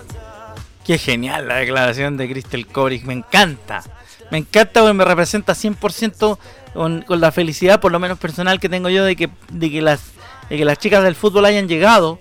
Qué 0.84 0.98
genial 0.98 1.48
la 1.48 1.56
declaración 1.56 2.18
de 2.18 2.28
Crystal 2.28 2.66
Coris, 2.66 3.04
me 3.04 3.14
encanta. 3.14 3.82
Me 4.30 4.38
encanta 4.38 4.80
porque 4.80 4.92
me 4.92 5.04
representa 5.04 5.54
100% 5.54 6.38
con, 6.74 7.02
con, 7.02 7.20
la 7.20 7.32
felicidad, 7.32 7.80
por 7.80 7.90
lo 7.90 7.98
menos 7.98 8.18
personal, 8.18 8.60
que 8.60 8.68
tengo 8.68 8.90
yo 8.90 9.04
de 9.04 9.16
que, 9.16 9.30
de 9.50 9.70
que, 9.70 9.80
las, 9.80 10.02
de 10.50 10.58
que 10.58 10.64
las 10.64 10.78
chicas 10.78 11.02
del 11.02 11.14
fútbol 11.14 11.46
hayan 11.46 11.68
llegado 11.68 12.18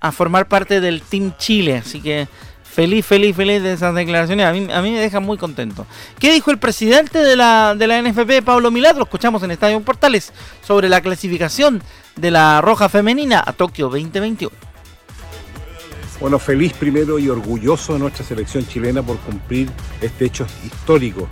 a 0.00 0.12
formar 0.12 0.46
parte 0.46 0.80
del 0.80 1.02
Team 1.02 1.34
Chile. 1.38 1.78
Así 1.78 2.00
que 2.00 2.28
feliz, 2.62 3.04
feliz, 3.04 3.34
feliz 3.34 3.62
de 3.62 3.72
esas 3.72 3.94
declaraciones. 3.94 4.46
A 4.46 4.52
mí, 4.52 4.72
a 4.72 4.80
mí 4.80 4.92
me 4.92 5.00
deja 5.00 5.18
muy 5.18 5.36
contento. 5.36 5.84
¿Qué 6.20 6.32
dijo 6.32 6.52
el 6.52 6.58
presidente 6.58 7.18
de 7.18 7.34
la, 7.34 7.74
de 7.74 7.86
la 7.88 8.00
NFP, 8.00 8.44
Pablo 8.44 8.70
Milad? 8.70 8.96
Lo 8.96 9.04
escuchamos 9.04 9.42
en 9.42 9.50
Estadio 9.50 9.80
Portales 9.80 10.32
sobre 10.64 10.88
la 10.88 11.00
clasificación 11.00 11.82
de 12.14 12.30
la 12.30 12.60
Roja 12.60 12.88
Femenina 12.88 13.42
a 13.44 13.52
Tokio 13.52 13.88
2021. 13.88 14.73
Bueno, 16.20 16.38
feliz 16.38 16.72
primero 16.74 17.18
y 17.18 17.28
orgulloso 17.28 17.94
de 17.94 17.98
nuestra 17.98 18.24
selección 18.24 18.66
chilena 18.66 19.02
por 19.02 19.18
cumplir 19.18 19.68
este 20.00 20.26
hecho 20.26 20.46
histórico. 20.64 21.28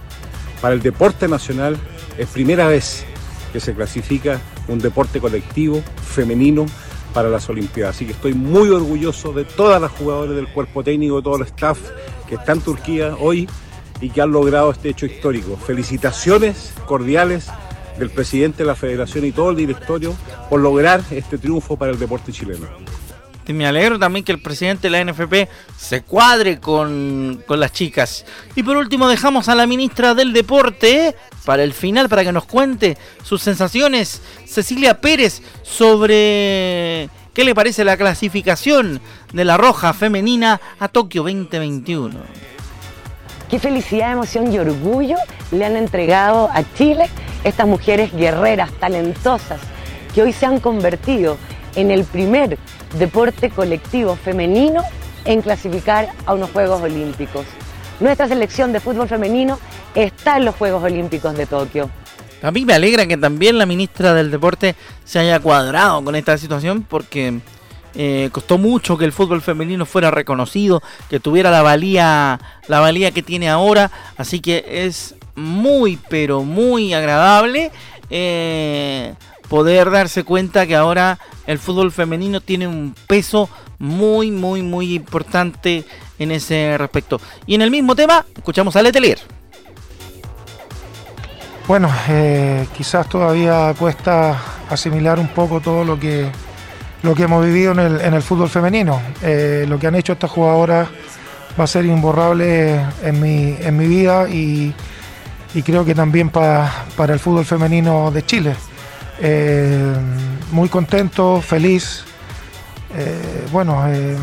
Para 0.60 0.74
el 0.74 0.82
deporte 0.82 1.28
nacional 1.28 1.76
es 2.18 2.28
primera 2.28 2.66
vez 2.66 3.04
que 3.52 3.60
se 3.60 3.74
clasifica 3.74 4.40
un 4.68 4.80
deporte 4.80 5.20
colectivo 5.20 5.82
femenino 6.04 6.66
para 7.14 7.28
las 7.28 7.48
Olimpiadas. 7.48 7.96
Así 7.96 8.06
que 8.06 8.12
estoy 8.12 8.34
muy 8.34 8.70
orgulloso 8.70 9.32
de 9.32 9.44
todas 9.44 9.80
las 9.80 9.92
jugadoras 9.92 10.34
del 10.34 10.48
cuerpo 10.48 10.82
técnico, 10.82 11.16
de 11.16 11.22
todo 11.22 11.36
el 11.36 11.42
staff 11.42 11.78
que 12.28 12.34
está 12.34 12.52
en 12.52 12.60
Turquía 12.60 13.16
hoy 13.20 13.48
y 14.00 14.10
que 14.10 14.20
han 14.20 14.32
logrado 14.32 14.72
este 14.72 14.88
hecho 14.88 15.06
histórico. 15.06 15.56
Felicitaciones 15.56 16.74
cordiales 16.86 17.48
del 17.98 18.10
presidente 18.10 18.58
de 18.58 18.66
la 18.66 18.74
federación 18.74 19.24
y 19.26 19.32
todo 19.32 19.50
el 19.50 19.56
directorio 19.56 20.14
por 20.50 20.60
lograr 20.60 21.02
este 21.12 21.38
triunfo 21.38 21.76
para 21.76 21.92
el 21.92 21.98
deporte 21.98 22.32
chileno 22.32 22.66
me 23.52 23.66
alegro 23.66 23.98
también 23.98 24.24
que 24.24 24.32
el 24.32 24.40
presidente 24.40 24.88
de 24.88 24.90
la 24.90 25.04
NFP 25.04 25.48
se 25.76 26.02
cuadre 26.02 26.60
con, 26.60 27.44
las 27.48 27.72
chicas. 27.72 28.24
Y 28.54 28.62
por 28.62 28.76
último 28.76 29.08
dejamos 29.08 29.48
a 29.48 29.54
la 29.54 29.66
ministra 29.66 30.14
del 30.14 30.32
Deporte 30.32 31.14
para 31.44 31.62
el 31.62 31.72
final, 31.72 32.08
para 32.08 32.24
que 32.24 32.32
nos 32.32 32.44
cuente 32.44 32.96
sus 33.22 33.42
sensaciones. 33.42 34.22
Cecilia 34.46 35.00
Pérez 35.00 35.42
sobre 35.62 37.08
qué 37.34 37.44
le 37.44 37.54
parece 37.54 37.84
la 37.84 37.96
clasificación 37.96 39.00
de 39.32 39.44
la 39.44 39.56
Roja 39.56 39.92
Femenina 39.92 40.60
a 40.78 40.88
Tokio 40.88 41.22
2021. 41.22 42.20
Qué 43.50 43.58
felicidad, 43.58 44.12
emoción 44.12 44.50
y 44.50 44.58
orgullo 44.58 45.16
le 45.50 45.66
han 45.66 45.76
entregado 45.76 46.48
a 46.52 46.62
Chile 46.74 47.10
estas 47.44 47.66
mujeres 47.66 48.10
guerreras, 48.14 48.70
talentosas, 48.80 49.60
que 50.14 50.22
hoy 50.22 50.32
se 50.32 50.46
han 50.46 50.58
convertido 50.58 51.36
en 51.74 51.90
el 51.90 52.04
primer 52.04 52.58
deporte 52.98 53.50
colectivo 53.50 54.16
femenino 54.16 54.82
en 55.24 55.42
clasificar 55.42 56.08
a 56.26 56.34
unos 56.34 56.50
Juegos 56.50 56.82
Olímpicos. 56.82 57.46
Nuestra 58.00 58.28
selección 58.28 58.72
de 58.72 58.80
fútbol 58.80 59.08
femenino 59.08 59.58
está 59.94 60.36
en 60.36 60.44
los 60.44 60.54
Juegos 60.56 60.82
Olímpicos 60.82 61.36
de 61.36 61.46
Tokio. 61.46 61.90
A 62.42 62.50
mí 62.50 62.64
me 62.64 62.74
alegra 62.74 63.06
que 63.06 63.16
también 63.16 63.56
la 63.56 63.66
ministra 63.66 64.14
del 64.14 64.30
Deporte 64.30 64.74
se 65.04 65.20
haya 65.20 65.38
cuadrado 65.38 66.02
con 66.02 66.16
esta 66.16 66.36
situación 66.36 66.82
porque 66.82 67.38
eh, 67.94 68.30
costó 68.32 68.58
mucho 68.58 68.98
que 68.98 69.04
el 69.04 69.12
fútbol 69.12 69.42
femenino 69.42 69.86
fuera 69.86 70.10
reconocido, 70.10 70.82
que 71.08 71.20
tuviera 71.20 71.50
la 71.52 71.62
valía, 71.62 72.40
la 72.66 72.80
valía 72.80 73.12
que 73.12 73.22
tiene 73.22 73.48
ahora. 73.48 73.92
Así 74.16 74.40
que 74.40 74.64
es 74.66 75.14
muy, 75.36 75.98
pero 76.08 76.42
muy 76.42 76.94
agradable 76.94 77.70
eh, 78.10 79.14
poder 79.52 79.90
darse 79.90 80.24
cuenta 80.24 80.66
que 80.66 80.74
ahora 80.74 81.18
el 81.46 81.58
fútbol 81.58 81.92
femenino 81.92 82.40
tiene 82.40 82.66
un 82.66 82.94
peso 83.06 83.50
muy, 83.78 84.30
muy, 84.30 84.62
muy 84.62 84.94
importante 84.94 85.84
en 86.18 86.30
ese 86.30 86.78
respecto. 86.78 87.20
Y 87.44 87.54
en 87.54 87.60
el 87.60 87.70
mismo 87.70 87.94
tema, 87.94 88.24
escuchamos 88.34 88.74
a 88.76 88.82
Letelier. 88.82 89.18
Bueno, 91.68 91.94
eh, 92.08 92.66
quizás 92.74 93.06
todavía 93.10 93.74
cuesta 93.78 94.40
asimilar 94.70 95.18
un 95.18 95.28
poco 95.28 95.60
todo 95.60 95.84
lo 95.84 96.00
que, 96.00 96.30
lo 97.02 97.14
que 97.14 97.24
hemos 97.24 97.44
vivido 97.44 97.72
en 97.72 98.14
el, 98.14 98.22
fútbol 98.22 98.48
femenino. 98.48 99.02
Eh, 99.20 99.66
lo 99.68 99.78
que 99.78 99.86
han 99.86 99.96
hecho 99.96 100.14
estas 100.14 100.30
jugadoras 100.30 100.88
va 101.60 101.64
a 101.64 101.66
ser 101.66 101.84
imborrable 101.84 102.80
en 103.02 103.20
mi, 103.20 103.54
en 103.60 103.76
mi 103.76 103.86
vida 103.86 104.30
y, 104.30 104.74
creo 105.62 105.84
que 105.84 105.94
también 105.94 106.30
para 106.30 106.86
el 106.96 107.18
fútbol 107.18 107.44
femenino 107.44 108.10
de 108.10 108.24
Chile. 108.24 108.56
Eh, 109.18 109.94
muy 110.50 110.68
contento, 110.68 111.40
feliz. 111.40 112.04
Eh, 112.94 113.46
bueno, 113.50 113.84
eh, 113.88 114.16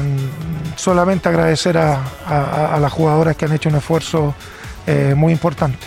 solamente 0.75 1.29
agradecer 1.29 1.77
a, 1.77 2.77
las 2.79 2.91
jugadoras 2.91 3.36
que 3.36 3.46
han 3.46 3.53
hecho 3.53 3.69
un 3.69 3.75
esfuerzo 3.75 4.36
muy 5.15 5.31
importante. 5.31 5.86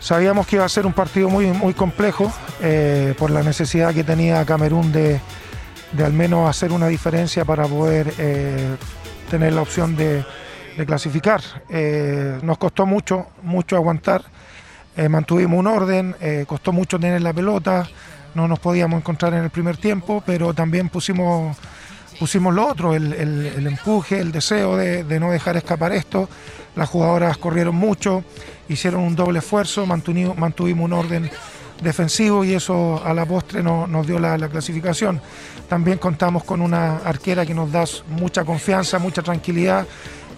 Sabíamos 0.00 0.46
que 0.46 0.56
iba 0.56 0.66
a 0.66 0.68
ser 0.68 0.84
un 0.84 0.92
partido 0.92 1.30
muy, 1.30 1.46
muy 1.46 1.72
complejo 1.72 2.30
por 3.18 3.30
la 3.30 3.42
necesidad 3.42 3.94
que 3.94 4.04
tenía 4.04 4.44
Camerún 4.44 4.92
de, 4.92 5.18
de 5.92 6.04
al 6.04 6.12
menos 6.12 6.50
hacer 6.50 6.72
una 6.72 6.88
diferencia 6.88 7.46
para 7.46 7.64
poder 7.66 8.12
tener 9.30 9.54
la 9.54 9.62
opción 9.62 9.96
de, 9.96 10.26
clasificar. 10.86 11.40
Nos 12.42 12.58
costó 12.58 12.84
mucho, 12.84 13.28
mucho 13.42 13.76
aguantar, 13.76 14.24
eh, 14.96 15.08
mantuvimos 15.08 15.58
un 15.58 15.66
orden, 15.66 16.16
costó 16.46 16.72
mucho 16.72 16.98
tener 16.98 17.22
la 17.22 17.32
pelota, 17.32 17.88
no 18.34 18.46
nos 18.46 18.58
podíamos 18.58 18.98
encontrar 18.98 19.34
en 19.34 19.44
el 19.44 19.50
primer 19.50 19.76
tiempo, 19.76 20.22
pero 20.24 20.54
también 20.54 20.88
pusimos, 20.88 21.56
pusimos 22.18 22.54
lo 22.54 22.68
otro, 22.68 22.94
el, 22.94 23.66
empuje, 23.66 24.18
el 24.18 24.32
deseo 24.32 24.76
de, 24.76 25.20
no 25.20 25.30
dejar 25.30 25.56
escapar 25.56 25.92
esto. 25.92 26.28
Las 26.76 26.88
jugadoras 26.88 27.36
corrieron 27.38 27.74
mucho, 27.74 28.24
hicieron 28.68 29.02
un 29.02 29.16
doble 29.16 29.40
esfuerzo, 29.40 29.86
mantuvimos 29.86 30.84
un 30.84 30.92
orden 30.92 31.30
defensivo 31.82 32.44
y 32.44 32.54
eso 32.54 33.02
a 33.04 33.14
la 33.14 33.26
postre 33.26 33.62
nos 33.62 34.06
dio 34.06 34.18
la, 34.18 34.48
clasificación. 34.48 35.20
También 35.68 35.98
contamos 35.98 36.44
con 36.44 36.60
una 36.60 36.98
arquera 36.98 37.46
que 37.46 37.54
nos 37.54 37.70
da 37.72 37.84
mucha 38.08 38.44
confianza, 38.44 38.98
mucha 38.98 39.22
tranquilidad 39.22 39.86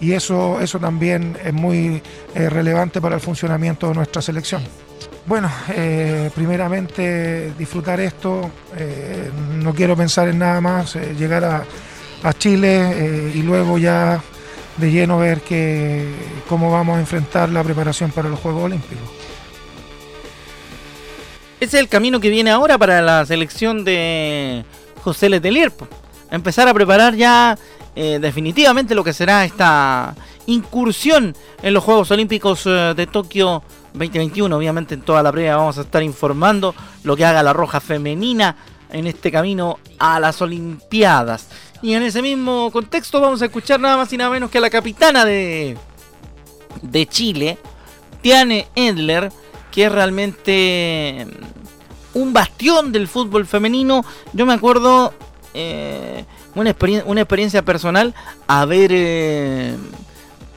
y 0.03 0.11
eso, 0.11 0.59
eso 0.59 0.79
también 0.79 1.37
es 1.43 1.53
muy 1.53 2.01
eh, 2.35 2.49
relevante 2.49 2.99
para 2.99 3.15
el 3.15 3.21
funcionamiento 3.21 3.87
de 3.87 3.95
nuestra 3.95 4.21
selección. 4.21 4.61
Bueno, 5.25 5.49
eh, 5.69 6.29
primeramente 6.35 7.53
disfrutar 7.57 8.01
esto, 8.01 8.51
eh, 8.75 9.29
no 9.61 9.73
quiero 9.73 9.95
pensar 9.95 10.27
en 10.27 10.39
nada 10.39 10.59
más, 10.59 10.95
llegar 11.17 11.45
a, 11.45 11.63
a 12.21 12.33
Chile 12.33 13.31
y 13.33 13.41
luego 13.43 13.77
ya 13.77 14.21
de 14.75 14.91
lleno 14.91 15.19
ver 15.19 15.39
que, 15.39 16.05
cómo 16.49 16.69
vamos 16.69 16.97
a 16.97 16.99
enfrentar 16.99 17.47
la 17.47 17.63
preparación 17.63 18.11
para 18.11 18.27
los 18.27 18.39
Juegos 18.39 18.63
Olímpicos. 18.63 19.07
Ese 21.61 21.77
es 21.77 21.81
el 21.81 21.87
camino 21.87 22.19
que 22.19 22.29
viene 22.29 22.51
ahora 22.51 22.77
para 22.77 23.01
la 23.01 23.25
selección 23.25 23.85
de 23.85 24.65
José 25.01 25.29
Letelier. 25.29 25.71
Empezar 26.29 26.67
a 26.67 26.73
preparar 26.73 27.15
ya 27.15 27.57
eh, 27.95 28.19
definitivamente 28.19 28.95
lo 28.95 29.03
que 29.03 29.13
será 29.13 29.45
esta 29.45 30.15
incursión 30.47 31.35
en 31.61 31.73
los 31.73 31.83
Juegos 31.83 32.11
Olímpicos 32.11 32.63
eh, 32.65 32.93
de 32.95 33.07
Tokio 33.07 33.63
2021. 33.93 34.55
Obviamente 34.55 34.95
en 34.95 35.01
toda 35.01 35.21
la 35.21 35.31
previa 35.31 35.57
vamos 35.57 35.77
a 35.77 35.81
estar 35.81 36.01
informando 36.01 36.73
lo 37.03 37.15
que 37.15 37.25
haga 37.25 37.43
la 37.43 37.53
Roja 37.53 37.79
Femenina 37.79 38.55
en 38.91 39.07
este 39.07 39.31
camino 39.31 39.79
a 39.99 40.19
las 40.19 40.41
Olimpiadas. 40.41 41.47
Y 41.81 41.93
en 41.93 42.03
ese 42.03 42.21
mismo 42.21 42.71
contexto 42.71 43.19
vamos 43.19 43.41
a 43.41 43.45
escuchar 43.45 43.79
nada 43.79 43.97
más 43.97 44.11
y 44.13 44.17
nada 44.17 44.29
menos 44.29 44.49
que 44.49 44.57
a 44.57 44.61
la 44.61 44.69
capitana 44.69 45.25
de, 45.25 45.77
de 46.81 47.05
Chile, 47.07 47.57
Tiane 48.21 48.67
Edler, 48.75 49.31
que 49.71 49.85
es 49.85 49.91
realmente 49.91 51.27
mm, 51.27 52.19
un 52.19 52.33
bastión 52.33 52.91
del 52.91 53.07
fútbol 53.07 53.45
femenino. 53.45 54.05
Yo 54.31 54.45
me 54.45 54.53
acuerdo 54.53 55.13
eh, 55.53 56.25
una, 56.55 56.69
experiencia 56.69 57.63
personal 57.63 58.13
haber, 58.47 58.91
eh, 58.93 59.75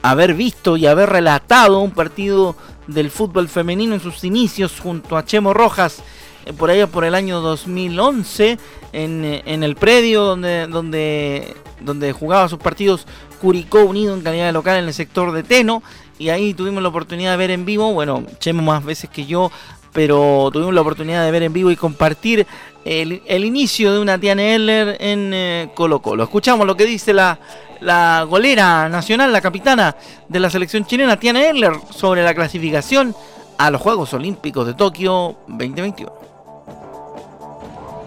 haber 0.01 0.33
visto 0.33 0.77
y 0.77 0.85
haber 0.85 1.09
relatado 1.09 1.79
un 1.79 1.91
partido 1.91 2.55
del 2.87 3.11
fútbol 3.11 3.49
femenino 3.49 3.93
en 3.93 3.99
sus 3.99 4.23
inicios 4.23 4.79
junto 4.79 5.17
a 5.17 5.25
Chemo 5.25 5.53
Rojas 5.53 6.03
eh, 6.45 6.53
por 6.53 6.69
allá 6.69 6.87
por 6.87 7.03
el 7.03 7.15
año 7.15 7.41
2011 7.41 8.57
en, 8.93 9.41
en, 9.45 9.63
el 9.63 9.75
predio 9.75 10.23
donde, 10.23 10.67
donde, 10.67 11.55
donde 11.81 12.13
jugaba 12.13 12.47
sus 12.47 12.59
partidos 12.59 13.05
Curicó 13.41 13.83
Unido 13.83 14.13
en 14.13 14.21
calidad 14.21 14.47
de 14.47 14.53
local 14.53 14.79
en 14.79 14.85
el 14.85 14.93
sector 14.93 15.31
de 15.31 15.43
Teno 15.43 15.83
y 16.19 16.29
ahí 16.29 16.53
tuvimos 16.53 16.81
la 16.81 16.89
oportunidad 16.89 17.31
de 17.31 17.37
ver 17.37 17.51
en 17.51 17.65
vivo, 17.65 17.93
bueno, 17.93 18.23
Chemo 18.39 18.63
más 18.63 18.83
veces 18.83 19.09
que 19.09 19.25
yo, 19.25 19.51
pero 19.97 20.51
tuvimos 20.53 20.75
la 20.75 20.81
oportunidad 20.81 21.25
de 21.25 21.31
ver 21.31 21.41
en 21.41 21.51
vivo 21.51 21.71
y 21.71 21.75
compartir 21.75 22.45
el, 22.85 23.43
inicio 23.43 23.91
de 23.91 23.97
una 23.97 24.19
Tiana 24.19 24.43
Eller 24.43 24.95
en 24.99 25.31
eh, 25.33 25.71
Colo 25.73 26.03
Colo. 26.03 26.21
Escuchamos 26.21 26.67
lo 26.67 26.77
que 26.77 26.85
dice 26.85 27.13
la, 27.13 27.39
la 27.79 28.23
golera 28.29 28.89
nacional, 28.89 29.33
la 29.33 29.41
capitana 29.41 29.95
de 30.27 30.39
la 30.39 30.51
selección 30.51 30.85
chilena, 30.85 31.19
Tiana 31.19 31.47
Eller, 31.47 31.73
sobre 31.89 32.21
la 32.21 32.35
clasificación 32.35 33.15
a 33.57 33.71
los 33.71 33.81
Juegos 33.81 34.13
Olímpicos 34.13 34.67
de 34.67 34.75
Tokio 34.75 35.35
2021. 35.47 36.13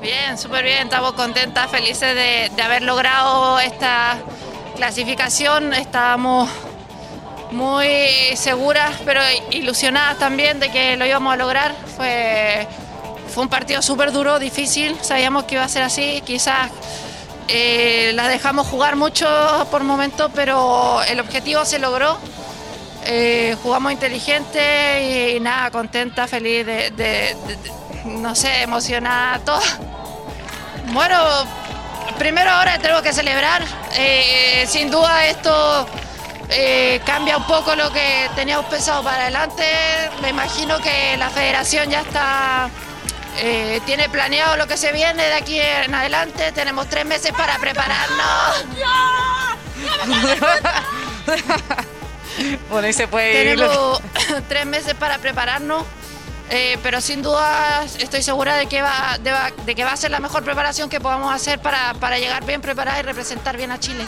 Bien, 0.00 0.38
súper 0.38 0.62
bien, 0.62 0.85
estamos 0.85 1.14
contentas, 1.14 1.68
felices 1.73 2.14
de, 2.14 2.52
de 2.54 2.62
haber 2.62 2.82
logrado 2.82 3.59
esta 3.59 4.16
clasificación. 4.76 5.75
Estábamos 5.75 6.49
muy 7.50 7.88
seguras, 8.37 8.97
pero 9.04 9.21
ilusionadas 9.50 10.19
también 10.19 10.61
de 10.61 10.71
que 10.71 10.97
lo 10.97 11.07
íbamos 11.07 11.33
a 11.33 11.37
lograr. 11.37 11.75
Fue, 11.97 12.66
fue 13.33 13.42
un 13.42 13.49
partido 13.49 13.83
súper 13.83 14.12
duro, 14.12 14.38
difícil, 14.38 14.97
sabíamos 15.02 15.45
que 15.45 15.57
iba 15.57 15.64
a 15.64 15.69
ser 15.69 15.83
así, 15.83 16.23
quizás 16.25 16.71
eh, 17.49 18.12
la 18.14 18.28
dejamos 18.28 18.69
jugar 18.69 18.95
mucho 18.95 19.26
por 19.73 19.83
momentos, 19.83 20.30
pero 20.35 21.02
el 21.02 21.19
objetivo 21.19 21.64
se 21.64 21.78
logró. 21.78 22.19
Eh, 23.07 23.57
jugamos 23.62 23.92
inteligente 23.92 25.34
y, 25.34 25.41
nada, 25.41 25.71
contenta, 25.71 26.28
feliz, 26.28 26.65
de, 26.67 27.36
no 28.04 28.34
sé, 28.36 28.63
emocionada, 28.63 29.39
todo. 29.41 29.60
Bueno, 30.93 31.17
primero 32.19 32.50
ahora 32.50 32.78
tenemos 32.78 33.02
que 33.02 33.13
celebrar. 33.13 33.65
Eh, 33.95 34.65
sin 34.69 34.91
duda 34.91 35.26
esto 35.26 35.86
eh, 36.50 37.00
cambia 37.04 37.36
un 37.36 37.47
poco 37.47 37.75
lo 37.76 37.93
que 37.93 38.28
teníamos 38.34 38.67
pensado 38.67 39.02
para 39.02 39.23
adelante. 39.23 39.65
Me 40.21 40.30
imagino 40.30 40.78
que 40.80 41.17
la 41.17 41.30
federación 41.30 41.91
ya 41.91 42.00
está, 42.00 42.71
eh, 43.39 43.80
tiene 43.86 44.08
planeado 44.08 44.56
lo 44.56 44.67
que 44.67 44.76
se 44.76 44.93
viene 44.93 45.23
de 45.23 45.34
aquí 45.34 45.60
en 45.60 45.95
adelante. 45.95 46.50
Tenemos 46.52 46.89
tres 46.89 47.06
meses 47.06 47.32
para 47.32 47.58
prepararnos. 47.58 48.65
bueno, 52.71 52.86
ahí 52.86 52.93
se 52.93 53.08
puede 53.08 53.32
Tenemos 53.32 54.00
tres 54.49 54.67
meses 54.67 54.95
para 54.95 55.19
prepararnos. 55.19 55.84
Eh, 56.52 56.78
pero 56.82 57.00
sin 57.00 57.23
duda 57.23 57.84
estoy 57.84 58.23
segura 58.23 58.56
de 58.56 58.67
que, 58.67 58.82
va, 58.82 59.19
de, 59.65 59.75
que 59.75 59.84
va 59.84 59.93
a 59.93 59.97
ser 59.97 60.10
la 60.10 60.19
mejor 60.19 60.43
preparación 60.43 60.91
que 60.91 61.00
podamos 61.00 61.32
hacer 61.32 61.60
para, 61.60 61.95
para 61.95 62.19
llegar 62.19 62.45
bien 62.45 62.60
preparada 62.60 62.99
y 62.99 63.02
representar 63.02 63.56
bien 63.56 63.71
a 63.71 63.78
Chile. 63.78 64.04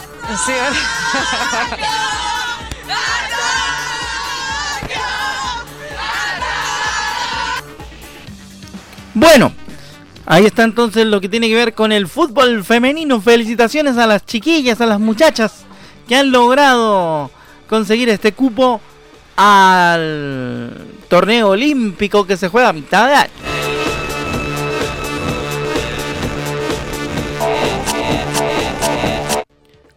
Bueno, 9.13 9.53
ahí 10.25 10.45
está 10.45 10.63
entonces 10.63 11.05
lo 11.05 11.21
que 11.21 11.29
tiene 11.29 11.47
que 11.47 11.55
ver 11.55 11.73
con 11.73 11.93
el 11.93 12.09
fútbol 12.09 12.65
femenino. 12.65 13.21
Felicitaciones 13.21 13.97
a 13.97 14.05
las 14.05 14.25
chiquillas, 14.25 14.81
a 14.81 14.85
las 14.85 14.99
muchachas 14.99 15.63
que 16.09 16.17
han 16.17 16.31
logrado 16.31 17.31
conseguir 17.69 18.09
este 18.09 18.33
cupo 18.33 18.81
al 19.37 21.02
torneo 21.13 21.49
olímpico 21.49 22.25
que 22.25 22.37
se 22.37 22.47
juega 22.47 22.69
a 22.69 22.73
mitad 22.73 23.07
de 23.07 23.13
año. 23.13 23.31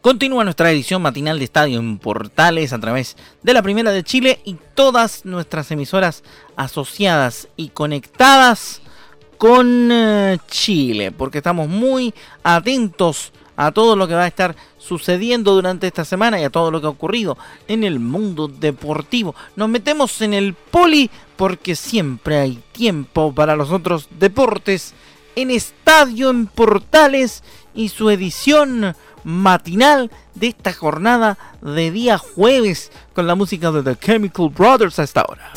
Continúa 0.03 0.45
nuestra 0.45 0.71
edición 0.71 1.01
matinal 1.01 1.39
de 1.39 1.47
Estadio 1.47 1.79
en 1.79 1.97
Portales 1.97 2.75
a 2.75 2.79
través 2.79 3.17
de 3.43 3.55
la 3.55 3.63
Primera 3.63 3.93
de 3.93 4.05
Chile 4.05 4.41
y 4.45 4.59
todas 4.75 5.25
nuestras 5.25 5.71
emisoras 5.71 6.23
asociadas 6.55 7.49
y 7.57 7.71
conectadas 7.71 8.83
con 9.39 9.89
eh, 9.91 10.37
Chile, 10.49 11.13
porque 11.13 11.39
estamos 11.39 11.67
muy 11.67 12.13
atentos 12.45 13.33
a 13.57 13.73
todo 13.73 13.97
lo 13.97 14.07
que 14.07 14.14
va 14.14 14.25
a 14.25 14.29
estar 14.29 14.55
sucediendo 14.79 15.55
durante 15.55 15.87
esta 15.87 16.05
semana 16.05 16.40
y 16.40 16.45
a 16.45 16.51
todo 16.51 16.71
lo 16.71 16.81
que 16.81 16.87
ha 16.87 16.90
ocurrido 16.90 17.37
en 17.69 17.85
el 17.85 17.99
mundo 17.99 18.49
deportivo. 18.49 19.35
Nos 19.57 19.69
metemos 19.69 20.21
en 20.21 20.35
el 20.35 20.55
poli 20.55 21.11
porque 21.37 21.75
siempre 21.75 22.38
hay 22.38 22.62
tiempo 22.73 23.35
para 23.35 23.57
los 23.57 23.71
otros 23.71 24.09
deportes 24.19 24.95
en 25.35 25.51
Estadio 25.51 26.31
en 26.31 26.47
Portales 26.47 27.42
y 27.75 27.90
su 27.90 28.11
edición 28.11 28.97
matinal 29.25 30.11
de 30.35 30.49
esta 30.49 30.73
jornada 30.73 31.37
de 31.61 31.90
día 31.90 32.16
jueves 32.16 32.90
con 33.14 33.27
la 33.27 33.35
música 33.35 33.71
de 33.73 33.83
The 33.83 33.97
Chemical 33.99 34.51
Brothers 34.51 34.99
hasta 34.99 35.23
ahora. 35.23 35.53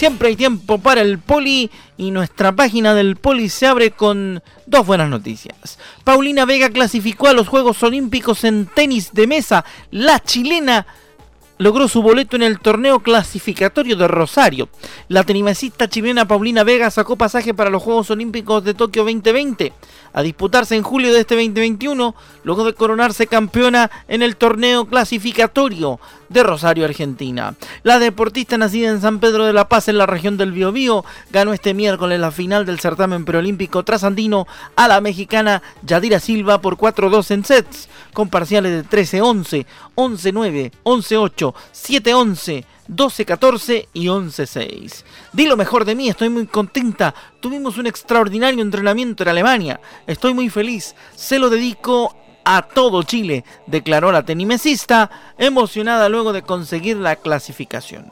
Siempre 0.00 0.28
hay 0.28 0.36
tiempo 0.36 0.78
para 0.78 1.02
el 1.02 1.18
poli 1.18 1.70
y 1.98 2.10
nuestra 2.10 2.56
página 2.56 2.94
del 2.94 3.16
poli 3.16 3.50
se 3.50 3.66
abre 3.66 3.90
con 3.90 4.42
dos 4.64 4.86
buenas 4.86 5.10
noticias. 5.10 5.78
Paulina 6.04 6.46
Vega 6.46 6.70
clasificó 6.70 7.28
a 7.28 7.34
los 7.34 7.48
Juegos 7.48 7.82
Olímpicos 7.82 8.44
en 8.44 8.64
tenis 8.64 9.12
de 9.12 9.26
mesa. 9.26 9.62
La 9.90 10.18
chilena 10.18 10.86
logró 11.60 11.88
su 11.88 12.00
boleto 12.00 12.36
en 12.36 12.42
el 12.42 12.58
torneo 12.58 13.00
clasificatorio 13.00 13.94
de 13.94 14.08
Rosario. 14.08 14.70
La 15.08 15.24
tenimesista 15.24 15.90
chilena 15.90 16.26
Paulina 16.26 16.64
Vega 16.64 16.90
sacó 16.90 17.16
pasaje 17.16 17.52
para 17.52 17.68
los 17.68 17.82
Juegos 17.82 18.10
Olímpicos 18.10 18.64
de 18.64 18.72
Tokio 18.72 19.04
2020, 19.04 19.70
a 20.14 20.22
disputarse 20.22 20.74
en 20.74 20.82
julio 20.82 21.12
de 21.12 21.20
este 21.20 21.34
2021, 21.34 22.14
luego 22.44 22.64
de 22.64 22.72
coronarse 22.72 23.26
campeona 23.26 23.90
en 24.08 24.22
el 24.22 24.36
torneo 24.36 24.86
clasificatorio 24.86 26.00
de 26.30 26.42
Rosario, 26.44 26.86
Argentina. 26.86 27.54
La 27.82 27.98
deportista 27.98 28.56
nacida 28.56 28.88
en 28.88 29.02
San 29.02 29.18
Pedro 29.18 29.44
de 29.44 29.52
la 29.52 29.68
Paz, 29.68 29.88
en 29.88 29.98
la 29.98 30.06
región 30.06 30.38
del 30.38 30.52
Biobío, 30.52 31.04
ganó 31.30 31.52
este 31.52 31.74
miércoles 31.74 32.20
la 32.20 32.30
final 32.30 32.64
del 32.64 32.80
certamen 32.80 33.26
preolímpico 33.26 33.82
trasandino 33.82 34.46
a 34.76 34.88
la 34.88 35.02
mexicana 35.02 35.60
Yadira 35.82 36.20
Silva 36.20 36.62
por 36.62 36.78
4-2 36.78 37.32
en 37.32 37.44
sets, 37.44 37.88
con 38.12 38.28
parciales 38.28 38.72
de 38.72 38.84
13-11, 38.84 39.66
11-9, 39.94 40.72
11-8, 40.84 41.54
7-11, 41.72 42.64
12-14 42.88 43.88
y 43.92 44.06
11-6. 44.06 45.04
Di 45.32 45.46
lo 45.46 45.56
mejor 45.56 45.84
de 45.84 45.94
mí, 45.94 46.08
estoy 46.08 46.28
muy 46.28 46.46
contenta. 46.46 47.14
Tuvimos 47.40 47.78
un 47.78 47.86
extraordinario 47.86 48.62
entrenamiento 48.62 49.22
en 49.22 49.28
Alemania. 49.28 49.80
Estoy 50.06 50.34
muy 50.34 50.50
feliz. 50.50 50.94
Se 51.14 51.38
lo 51.38 51.50
dedico 51.50 52.16
a 52.44 52.62
todo 52.62 53.02
Chile, 53.02 53.44
declaró 53.66 54.10
la 54.12 54.24
tenimesista, 54.24 55.10
emocionada 55.38 56.08
luego 56.08 56.32
de 56.32 56.42
conseguir 56.42 56.96
la 56.96 57.16
clasificación. 57.16 58.10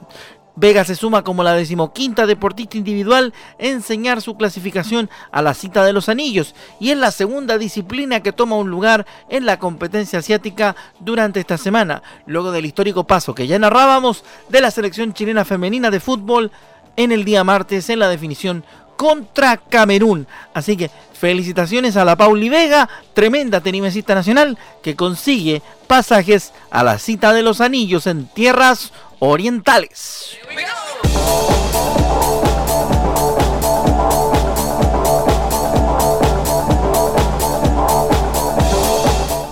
Vega 0.61 0.85
se 0.85 0.97
suma 0.97 1.23
como 1.23 1.45
la 1.45 1.55
decimoquinta 1.55 2.27
deportista 2.27 2.77
individual 2.77 3.33
en 3.59 3.77
enseñar 3.77 4.21
su 4.21 4.37
clasificación 4.37 5.09
a 5.31 5.41
la 5.41 5.55
cita 5.55 5.85
de 5.85 5.93
los 5.93 6.09
anillos 6.09 6.57
y 6.81 6.91
es 6.91 6.99
la 6.99 7.13
segunda 7.13 7.59
disciplina 7.59 8.25
que 8.25 8.33
toma 8.33 8.57
un 8.57 8.69
lugar 8.69 9.07
en 9.29 9.47
la 9.47 9.61
competencia 9.61 10.19
asiática 10.19 10.75
durante 10.99 11.39
esta 11.39 11.59
semana, 11.59 12.03
luego 12.27 12.51
del 12.51 12.67
histórico 12.67 13.05
paso 13.05 13.37
que 13.37 13.47
ya 13.47 13.57
narrábamos 13.61 14.25
de 14.49 14.61
la 14.61 14.73
selección 14.73 15.13
chilena 15.13 15.45
femenina 15.45 15.93
de 15.93 16.01
fútbol 16.01 16.51
en 16.97 17.13
el 17.13 17.25
día 17.25 17.45
martes 17.45 17.89
en 17.89 18.01
la 18.01 18.09
definición 18.09 18.65
contra 18.99 19.57
Camerún. 19.57 20.27
Así 20.53 20.77
que 20.77 20.91
felicitaciones 21.15 21.97
a 21.97 22.05
la 22.05 22.17
Pauli 22.17 22.49
Vega, 22.49 22.89
tremenda 23.15 23.61
tenimesista 23.61 24.15
nacional 24.15 24.59
que 24.83 24.97
consigue 24.97 25.63
pasajes 25.87 26.53
a 26.71 26.83
la 26.83 26.99
cita 26.99 27.33
de 27.33 27.43
los 27.43 27.61
anillos 27.61 28.09
en 28.09 28.27
tierras 28.27 28.93
orientales. 29.21 30.37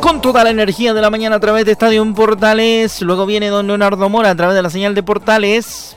Con 0.00 0.20
toda 0.20 0.42
la 0.42 0.50
energía 0.50 0.92
de 0.92 1.00
la 1.00 1.10
mañana 1.10 1.36
a 1.36 1.40
través 1.40 1.64
de 1.64 1.72
Estadio 1.72 2.04
Portales, 2.14 3.00
luego 3.00 3.26
viene 3.26 3.48
don 3.48 3.68
Leonardo 3.68 4.08
Mora 4.08 4.30
a 4.30 4.34
través 4.34 4.56
de 4.56 4.62
la 4.62 4.70
señal 4.70 4.96
de 4.96 5.04
Portales, 5.04 5.95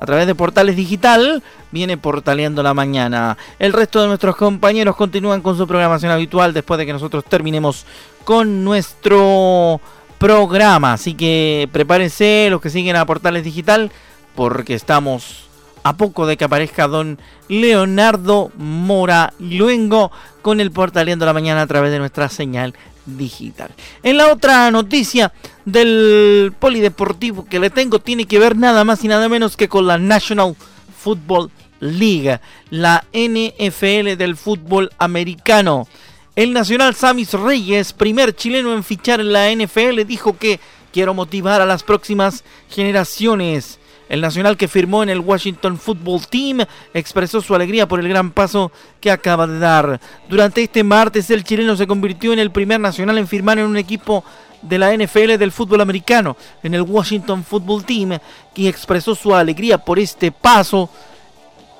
a 0.00 0.06
través 0.06 0.26
de 0.26 0.34
Portales 0.34 0.76
Digital, 0.76 1.42
viene 1.70 1.98
portaleando 1.98 2.62
la 2.62 2.72
mañana. 2.72 3.36
El 3.58 3.74
resto 3.74 4.00
de 4.00 4.08
nuestros 4.08 4.34
compañeros 4.34 4.96
continúan 4.96 5.42
con 5.42 5.58
su 5.58 5.66
programación 5.66 6.10
habitual 6.10 6.54
después 6.54 6.78
de 6.78 6.86
que 6.86 6.92
nosotros 6.94 7.24
terminemos 7.24 7.84
con 8.24 8.64
nuestro 8.64 9.80
programa. 10.18 10.94
Así 10.94 11.14
que 11.14 11.68
prepárense 11.70 12.48
los 12.50 12.62
que 12.62 12.70
siguen 12.70 12.96
a 12.96 13.04
Portales 13.04 13.44
Digital 13.44 13.92
porque 14.34 14.74
estamos 14.74 15.50
a 15.82 15.96
poco 15.96 16.26
de 16.26 16.36
que 16.36 16.44
aparezca 16.44 16.88
don 16.88 17.18
Leonardo 17.48 18.50
Mora 18.56 19.32
Luengo 19.38 20.10
con 20.42 20.60
el 20.60 20.70
Portaleando 20.70 21.26
la 21.26 21.32
Mañana 21.32 21.62
a 21.62 21.66
través 21.66 21.90
de 21.90 21.98
nuestra 21.98 22.28
señal 22.28 22.74
digital. 23.06 23.70
En 24.02 24.16
la 24.16 24.32
otra 24.32 24.70
noticia 24.70 25.32
del 25.64 26.52
polideportivo 26.58 27.44
que 27.44 27.60
le 27.60 27.70
tengo 27.70 27.98
tiene 27.98 28.26
que 28.26 28.38
ver 28.38 28.56
nada 28.56 28.84
más 28.84 29.04
y 29.04 29.08
nada 29.08 29.28
menos 29.28 29.56
que 29.56 29.68
con 29.68 29.86
la 29.86 29.98
National 29.98 30.56
Football 31.02 31.50
League, 31.80 32.40
la 32.70 33.04
NFL 33.12 34.16
del 34.16 34.36
fútbol 34.36 34.90
americano. 34.98 35.88
El 36.36 36.52
nacional 36.52 36.94
Samis 36.94 37.32
Reyes, 37.32 37.92
primer 37.92 38.34
chileno 38.34 38.72
en 38.72 38.84
fichar 38.84 39.20
en 39.20 39.32
la 39.32 39.50
NFL, 39.52 40.04
dijo 40.06 40.38
que 40.38 40.60
quiero 40.92 41.12
motivar 41.12 41.60
a 41.60 41.66
las 41.66 41.82
próximas 41.82 42.44
generaciones. 42.68 43.79
El 44.10 44.20
nacional 44.20 44.56
que 44.56 44.66
firmó 44.66 45.04
en 45.04 45.08
el 45.08 45.20
Washington 45.20 45.78
Football 45.78 46.26
Team 46.26 46.66
expresó 46.92 47.40
su 47.40 47.54
alegría 47.54 47.86
por 47.86 48.00
el 48.00 48.08
gran 48.08 48.32
paso 48.32 48.72
que 49.00 49.08
acaba 49.08 49.46
de 49.46 49.60
dar. 49.60 50.00
Durante 50.28 50.64
este 50.64 50.82
martes 50.82 51.30
el 51.30 51.44
chileno 51.44 51.76
se 51.76 51.86
convirtió 51.86 52.32
en 52.32 52.40
el 52.40 52.50
primer 52.50 52.80
nacional 52.80 53.18
en 53.18 53.28
firmar 53.28 53.60
en 53.60 53.66
un 53.66 53.76
equipo 53.76 54.24
de 54.62 54.78
la 54.78 54.92
NFL 54.92 55.36
del 55.38 55.52
fútbol 55.52 55.80
americano, 55.80 56.36
en 56.64 56.74
el 56.74 56.82
Washington 56.82 57.44
Football 57.44 57.84
Team, 57.84 58.18
y 58.56 58.66
expresó 58.66 59.14
su 59.14 59.32
alegría 59.32 59.78
por 59.78 60.00
este 60.00 60.32
paso 60.32 60.90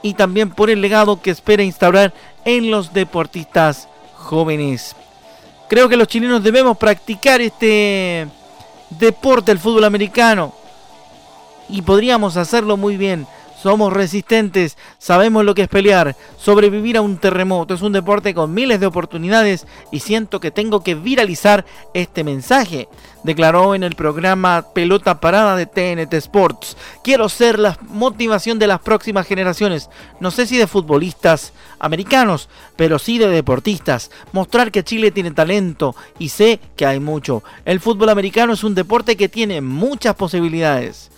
y 0.00 0.14
también 0.14 0.50
por 0.50 0.70
el 0.70 0.80
legado 0.80 1.20
que 1.20 1.32
espera 1.32 1.64
instaurar 1.64 2.14
en 2.44 2.70
los 2.70 2.92
deportistas 2.92 3.88
jóvenes. 4.14 4.94
Creo 5.68 5.88
que 5.88 5.96
los 5.96 6.06
chilenos 6.06 6.44
debemos 6.44 6.78
practicar 6.78 7.40
este 7.40 8.28
deporte, 8.88 9.50
el 9.50 9.58
fútbol 9.58 9.82
americano. 9.82 10.60
Y 11.70 11.83
podríamos 11.83 12.37
hacerlo 12.37 12.76
muy 12.76 12.96
bien 12.96 13.26
somos 13.61 13.92
resistentes, 13.92 14.78
sabemos 14.98 15.44
lo 15.44 15.54
que 15.54 15.62
es 15.62 15.68
pelear, 15.68 16.16
sobrevivir 16.38 16.96
a 16.96 17.02
un 17.02 17.18
terremoto. 17.18 17.74
Es 17.74 17.83
un 17.83 17.92
deporte 17.92 18.33
con 18.33 18.54
miles 18.54 18.80
de 18.80 18.87
oportunidades 18.87 19.66
y 19.90 20.00
siento 20.00 20.40
que 20.40 20.50
tengo 20.50 20.83
que 20.83 20.94
viralizar 20.94 21.66
este 21.92 22.24
mensaje, 22.24 22.88
declaró 23.22 23.74
en 23.74 23.83
el 23.83 23.96
programa 23.96 24.64
Pelota 24.72 25.20
Parada 25.20 25.56
de 25.56 25.66
TNT 25.66 26.14
Sports. 26.14 26.76
Quiero 27.04 27.28
ser 27.28 27.59
la 27.59 27.78
motivación 27.88 28.59
de 28.59 28.66
las 28.66 28.80
próximas 28.80 29.26
generaciones, 29.26 29.90
no 30.20 30.30
sé 30.30 30.46
si 30.46 30.56
de 30.56 30.66
futbolistas 30.66 31.52
americanos, 31.78 32.48
pero 32.76 32.98
sí 32.98 33.18
de 33.18 33.28
deportistas. 33.28 34.11
Mostrar 34.33 34.70
que 34.70 34.85
Chile 34.85 35.11
tiene 35.11 35.33
talento 35.33 35.94
y 36.18 36.30
sé 36.30 36.61
que 36.76 36.87
hay 36.87 36.98
mucho. 36.98 37.42
El 37.66 37.80
fútbol 37.80 38.09
americano 38.09 38.54
es 38.54 38.64
un 38.64 38.74
deporte 38.74 39.16
que 39.18 39.28
tiene 39.28 39.61
muchas 39.61 40.14
posibilidades. 40.14 41.11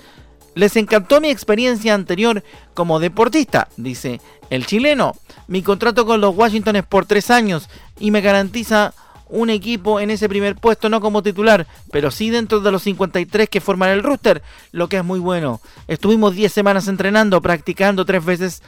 Les 0.54 0.76
encantó 0.76 1.20
mi 1.20 1.30
experiencia 1.30 1.94
anterior 1.94 2.42
como 2.74 3.00
deportista, 3.00 3.68
dice 3.76 4.20
el 4.50 4.66
chileno. 4.66 5.14
Mi 5.46 5.62
contrato 5.62 6.04
con 6.04 6.20
los 6.20 6.36
Washington 6.36 6.76
es 6.76 6.84
por 6.84 7.06
tres 7.06 7.30
años 7.30 7.68
y 7.98 8.10
me 8.10 8.20
garantiza 8.20 8.92
un 9.32 9.48
equipo 9.48 9.98
en 9.98 10.10
ese 10.10 10.28
primer 10.28 10.56
puesto, 10.56 10.90
no 10.90 11.00
como 11.00 11.22
titular, 11.22 11.66
pero 11.90 12.10
sí 12.10 12.28
dentro 12.28 12.60
de 12.60 12.70
los 12.70 12.82
53 12.82 13.48
que 13.48 13.62
forman 13.62 13.88
el 13.88 14.02
rooster, 14.02 14.42
lo 14.72 14.88
que 14.88 14.98
es 14.98 15.04
muy 15.04 15.20
bueno. 15.20 15.60
Estuvimos 15.88 16.34
10 16.34 16.52
semanas 16.52 16.86
entrenando, 16.86 17.40
practicando 17.40 18.04
tres 18.04 18.22
veces 18.22 18.62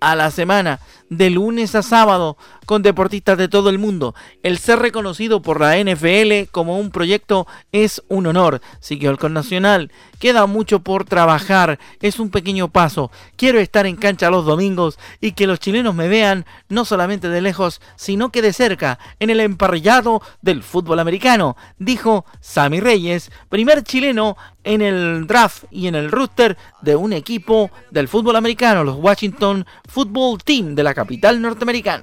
a 0.00 0.16
la 0.16 0.30
semana, 0.30 0.80
de 1.08 1.30
lunes 1.30 1.74
a 1.74 1.82
sábado, 1.82 2.36
con 2.66 2.82
deportistas 2.82 3.38
de 3.38 3.48
todo 3.48 3.70
el 3.70 3.78
mundo. 3.78 4.14
El 4.42 4.58
ser 4.58 4.80
reconocido 4.80 5.40
por 5.40 5.60
la 5.60 5.78
NFL 5.78 6.50
como 6.50 6.78
un 6.78 6.90
proyecto 6.90 7.46
es 7.72 8.02
un 8.08 8.26
honor. 8.26 8.60
Siguió 8.80 9.10
el 9.10 9.32
Nacional. 9.32 9.90
Queda 10.18 10.46
mucho 10.46 10.80
por 10.80 11.04
trabajar. 11.04 11.78
Es 12.00 12.18
un 12.18 12.30
pequeño 12.30 12.68
paso. 12.68 13.10
Quiero 13.36 13.58
estar 13.60 13.86
en 13.86 13.96
cancha 13.96 14.30
los 14.30 14.44
domingos 14.44 14.98
y 15.20 15.32
que 15.32 15.46
los 15.46 15.60
chilenos 15.60 15.94
me 15.94 16.08
vean 16.08 16.44
no 16.68 16.84
solamente 16.84 17.28
de 17.28 17.40
lejos, 17.40 17.80
sino 17.96 18.30
que 18.30 18.42
de 18.42 18.52
cerca, 18.52 18.98
en 19.20 19.30
el 19.30 19.40
emparrillado 19.40 20.22
del 20.42 20.62
fútbol 20.62 20.98
americano, 20.98 21.56
dijo 21.78 22.24
Sammy 22.40 22.80
Reyes, 22.80 23.30
primer 23.48 23.82
chileno 23.82 24.36
en 24.64 24.82
el 24.82 25.26
draft 25.26 25.64
y 25.70 25.86
en 25.86 25.94
el 25.94 26.10
rooster 26.10 26.56
de 26.82 26.96
un 26.96 27.12
equipo 27.12 27.70
del 27.90 28.08
fútbol 28.08 28.36
americano, 28.36 28.82
los 28.82 28.96
Washington 28.96 29.64
Football 29.88 30.42
Team 30.42 30.74
de 30.74 30.82
la 30.82 30.92
capital 30.96 31.42
norteamericana. 31.42 32.02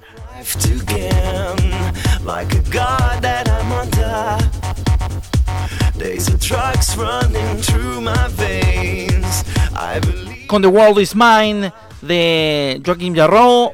Con 10.46 10.62
The 10.62 10.68
World 10.68 11.00
Is 11.00 11.16
Mine 11.16 11.72
de 12.02 12.80
Joaquim 12.86 13.16
Jarro, 13.16 13.72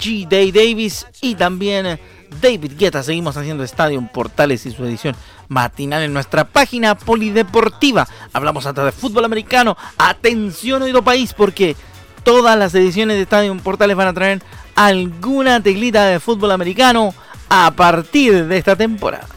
G. 0.00 0.26
Day 0.28 0.50
Davis 0.50 1.06
y 1.20 1.36
también 1.36 2.00
David 2.42 2.72
Guetta. 2.76 3.04
Seguimos 3.04 3.36
haciendo 3.36 3.62
Estadio 3.62 4.04
Portales 4.12 4.66
y 4.66 4.72
su 4.72 4.84
edición 4.84 5.14
matinal 5.46 6.02
en 6.02 6.12
nuestra 6.12 6.44
página 6.44 6.96
polideportiva. 6.96 8.08
Hablamos 8.32 8.66
hasta 8.66 8.84
de 8.84 8.90
fútbol 8.90 9.24
americano. 9.24 9.76
Atención, 9.96 10.82
oído 10.82 11.02
país, 11.04 11.32
porque 11.34 11.76
todas 12.26 12.58
las 12.58 12.74
ediciones 12.74 13.16
de 13.16 13.22
Estadio 13.22 13.56
Portales 13.58 13.96
van 13.96 14.08
a 14.08 14.12
traer 14.12 14.42
alguna 14.74 15.62
teglita 15.62 16.06
de 16.06 16.18
fútbol 16.18 16.50
americano 16.50 17.14
a 17.48 17.70
partir 17.70 18.46
de 18.46 18.58
esta 18.58 18.74
temporada. 18.74 19.28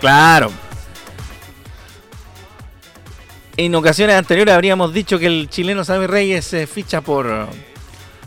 Claro. 0.00 0.50
En 3.56 3.72
ocasiones 3.76 4.16
anteriores 4.16 4.52
habríamos 4.52 4.92
dicho 4.92 5.16
que 5.20 5.26
el 5.26 5.48
chileno 5.48 5.84
Sammy 5.84 6.08
Reyes 6.08 6.44
se 6.44 6.66
ficha 6.66 7.02
por 7.02 7.48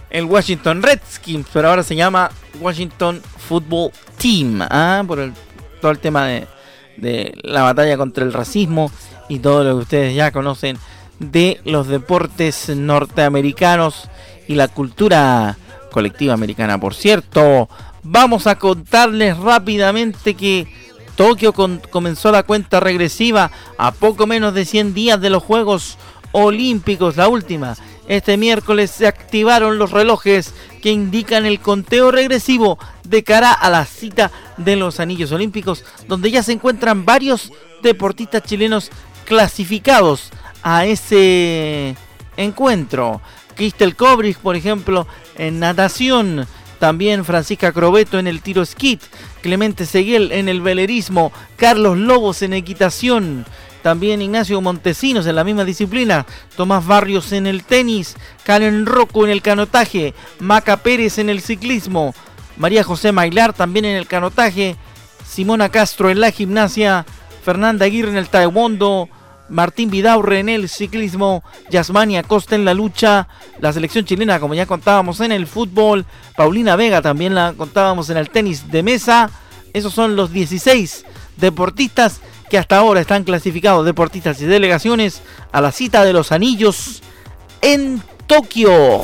el 0.10 0.24
Washington 0.24 0.82
Redskins, 0.82 1.48
pero 1.52 1.68
ahora 1.68 1.84
se 1.84 1.98
llama 1.98 2.32
Washington 2.62 3.22
Football 3.50 3.92
Team, 4.18 4.62
¿ah? 4.62 5.04
por 5.06 5.20
el, 5.20 5.34
todo 5.82 5.92
el 5.92 6.00
tema 6.00 6.28
de, 6.28 6.48
de 6.98 7.34
la 7.44 7.64
batalla 7.64 7.98
contra 7.98 8.24
el 8.24 8.34
racismo 8.34 8.92
y 9.30 9.40
todo 9.40 9.64
lo 9.64 9.78
que 9.78 9.84
ustedes 9.84 10.16
ya 10.16 10.32
conocen 10.32 10.78
de 11.20 11.62
los 11.66 11.88
deportes 11.88 12.70
norteamericanos 12.70 14.10
y 14.48 14.56
la 14.56 14.68
cultura 14.68 15.58
colectiva 15.92 16.34
americana. 16.34 16.80
Por 16.80 16.94
cierto, 16.96 17.70
vamos 18.04 18.48
a 18.48 18.58
contarles 18.58 19.38
rápidamente 19.38 20.34
que 20.34 20.68
Tokio 21.16 21.54
comenzó 21.54 22.32
la 22.32 22.44
cuenta 22.44 22.80
regresiva 22.80 23.52
a 23.78 23.92
poco 23.92 24.26
menos 24.26 24.54
de 24.54 24.66
100 24.66 24.94
días 24.94 25.22
de 25.22 25.30
los 25.30 25.44
Juegos 25.44 25.98
Olímpicos, 26.32 27.18
la 27.18 27.28
última. 27.28 27.76
Este 28.08 28.38
miércoles 28.38 28.92
se 28.92 29.08
activaron 29.08 29.78
los 29.78 29.92
relojes 29.92 30.54
que 30.82 30.92
indican 30.92 31.46
el 31.46 31.60
conteo 31.60 32.12
regresivo 32.12 32.80
de 33.04 33.24
cara 33.24 33.52
a 33.52 33.70
la 33.70 33.86
cita 33.86 34.32
de 34.64 34.76
los 34.76 35.00
Anillos 35.00 35.32
Olímpicos, 35.32 35.84
donde 36.08 36.32
ya 36.32 36.44
se 36.44 36.54
encuentran 36.54 37.06
varios 37.06 37.52
deportistas 37.82 38.44
chilenos 38.44 38.90
clasificados 39.26 40.30
a 40.64 40.86
ese 40.86 41.96
encuentro. 42.38 43.22
Cristel 43.56 43.96
Kobrich, 43.96 44.38
por 44.38 44.56
ejemplo, 44.56 45.08
en 45.38 45.60
natación. 45.60 46.48
También 46.80 47.26
Francisca 47.26 47.72
Crobeto 47.72 48.18
en 48.18 48.28
el 48.28 48.42
tiro 48.42 48.66
skit. 48.66 49.02
Clemente 49.42 49.86
Seguel 49.86 50.32
en 50.32 50.50
el 50.50 50.62
velerismo. 50.62 51.32
Carlos 51.56 51.98
Lobos 51.98 52.42
en 52.42 52.54
equitación. 52.54 53.46
También 53.84 54.22
Ignacio 54.22 54.62
Montesinos 54.62 55.26
en 55.28 55.36
la 55.36 55.44
misma 55.44 55.64
disciplina. 55.64 56.26
Tomás 56.56 56.86
Barrios 56.86 57.34
en 57.34 57.46
el 57.46 57.64
tenis. 57.64 58.16
Karen 58.44 58.86
Rocco 58.86 59.26
en 59.26 59.32
el 59.32 59.42
canotaje. 59.42 60.14
Maca 60.40 60.78
Pérez 60.78 61.20
en 61.20 61.30
el 61.30 61.42
ciclismo. 61.42 62.16
María 62.62 62.84
José 62.84 63.12
Mailar 63.12 63.54
también 63.54 63.86
en 63.86 63.98
el 63.98 64.06
canotaje. 64.06 64.76
Simona 65.28 65.70
Castro 65.70 66.12
en 66.12 66.22
la 66.22 66.30
gimnasia. 66.30 67.08
Fernanda 67.44 67.88
Aguirre 67.88 68.12
en 68.12 68.18
el 68.18 68.30
taekwondo. 68.30 69.10
Martín 69.50 69.90
Vidaurre 69.90 70.40
en 70.40 70.48
el 70.48 70.70
ciclismo, 70.70 71.44
Yasmania 71.70 72.24
Costa 72.24 72.56
en 72.56 72.64
la 72.64 72.74
lucha, 72.74 73.28
la 73.60 73.74
selección 73.74 74.06
chilena, 74.06 74.40
como 74.40 74.54
ya 74.54 74.66
contábamos 74.66 75.20
en 75.20 75.34
el 75.34 75.46
fútbol, 75.46 76.06
Paulina 76.38 76.78
Vega 76.78 77.02
también 77.02 77.36
la 77.36 77.54
contábamos 77.58 78.10
en 78.10 78.16
el 78.16 78.30
tenis 78.30 78.72
de 78.72 78.82
mesa. 78.82 79.30
Esos 79.74 79.94
son 79.94 80.16
los 80.16 80.32
16 80.32 81.04
deportistas 81.36 82.22
que 82.50 82.58
hasta 82.58 82.78
ahora 82.78 83.02
están 83.02 83.26
clasificados, 83.26 83.86
deportistas 83.86 84.40
y 84.42 84.46
delegaciones, 84.46 85.22
a 85.52 85.60
la 85.60 85.74
cita 85.74 86.06
de 86.06 86.14
los 86.14 86.32
anillos 86.32 87.02
en 87.62 88.02
Tokio. 88.28 89.02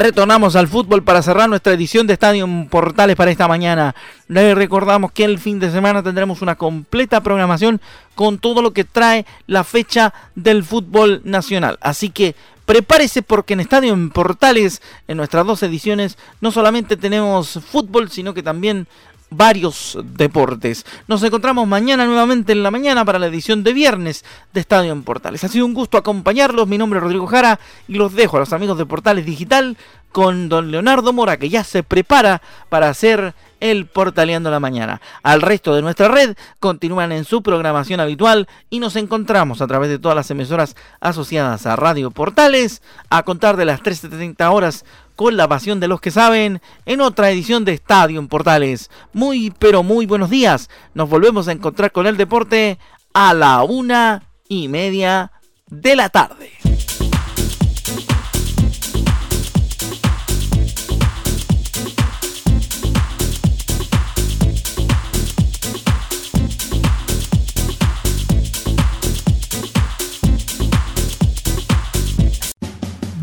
Retornamos 0.00 0.56
al 0.56 0.66
fútbol 0.66 1.02
para 1.02 1.20
cerrar 1.20 1.46
nuestra 1.50 1.74
edición 1.74 2.06
de 2.06 2.14
Estadio 2.14 2.48
Portales 2.70 3.16
para 3.16 3.30
esta 3.30 3.46
mañana. 3.46 3.94
Recordamos 4.30 5.12
que 5.12 5.24
el 5.24 5.38
fin 5.38 5.60
de 5.60 5.70
semana 5.70 6.02
tendremos 6.02 6.40
una 6.40 6.54
completa 6.54 7.20
programación 7.20 7.82
con 8.14 8.38
todo 8.38 8.62
lo 8.62 8.70
que 8.72 8.84
trae 8.84 9.26
la 9.46 9.62
fecha 9.62 10.14
del 10.34 10.64
fútbol 10.64 11.20
nacional. 11.24 11.76
Así 11.82 12.08
que 12.08 12.34
prepárese 12.64 13.20
porque 13.20 13.52
en 13.52 13.60
Estadio 13.60 13.94
Portales, 14.10 14.80
en 15.06 15.18
nuestras 15.18 15.44
dos 15.46 15.62
ediciones, 15.62 16.16
no 16.40 16.50
solamente 16.50 16.96
tenemos 16.96 17.60
fútbol, 17.70 18.10
sino 18.10 18.32
que 18.32 18.42
también 18.42 18.88
varios 19.30 19.98
deportes. 20.16 20.84
Nos 21.06 21.22
encontramos 21.22 21.66
mañana 21.66 22.04
nuevamente 22.04 22.52
en 22.52 22.62
la 22.62 22.70
mañana 22.70 23.04
para 23.04 23.18
la 23.18 23.26
edición 23.26 23.62
de 23.62 23.72
viernes 23.72 24.24
de 24.52 24.60
Estadio 24.60 24.92
en 24.92 25.02
Portales. 25.02 25.44
Ha 25.44 25.48
sido 25.48 25.66
un 25.66 25.74
gusto 25.74 25.96
acompañarlos. 25.96 26.68
Mi 26.68 26.78
nombre 26.78 26.98
es 26.98 27.02
Rodrigo 27.04 27.26
Jara 27.26 27.58
y 27.88 27.94
los 27.94 28.14
dejo 28.14 28.36
a 28.36 28.40
los 28.40 28.52
amigos 28.52 28.76
de 28.76 28.86
Portales 28.86 29.24
Digital 29.24 29.76
con 30.12 30.48
don 30.48 30.70
Leonardo 30.70 31.12
Mora 31.12 31.36
que 31.36 31.48
ya 31.48 31.62
se 31.64 31.82
prepara 31.82 32.42
para 32.68 32.88
hacer 32.88 33.34
el 33.60 33.86
Portaleando 33.86 34.50
la 34.50 34.58
Mañana. 34.58 35.00
Al 35.22 35.42
resto 35.42 35.74
de 35.74 35.82
nuestra 35.82 36.08
red 36.08 36.36
continúan 36.58 37.12
en 37.12 37.24
su 37.24 37.42
programación 37.42 38.00
habitual 38.00 38.48
y 38.70 38.80
nos 38.80 38.96
encontramos 38.96 39.60
a 39.60 39.66
través 39.66 39.90
de 39.90 39.98
todas 39.98 40.16
las 40.16 40.30
emisoras 40.30 40.76
asociadas 41.00 41.66
a 41.66 41.76
Radio 41.76 42.10
Portales 42.10 42.82
a 43.10 43.22
contar 43.22 43.56
de 43.56 43.66
las 43.66 43.82
13.30 43.82 44.52
horas 44.52 44.84
con 45.20 45.36
la 45.36 45.46
pasión 45.46 45.80
de 45.80 45.86
los 45.86 46.00
que 46.00 46.10
saben 46.10 46.62
en 46.86 47.02
otra 47.02 47.30
edición 47.30 47.66
de 47.66 47.74
Estadio 47.74 48.18
en 48.18 48.26
Portales. 48.26 48.90
Muy 49.12 49.50
pero 49.50 49.82
muy 49.82 50.06
buenos 50.06 50.30
días. 50.30 50.70
Nos 50.94 51.10
volvemos 51.10 51.46
a 51.46 51.52
encontrar 51.52 51.92
con 51.92 52.06
el 52.06 52.16
deporte 52.16 52.78
a 53.12 53.34
la 53.34 53.62
una 53.62 54.22
y 54.48 54.68
media 54.68 55.30
de 55.66 55.94
la 55.94 56.08
tarde. 56.08 56.52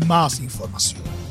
Más 0.06 0.38
información 0.38 0.97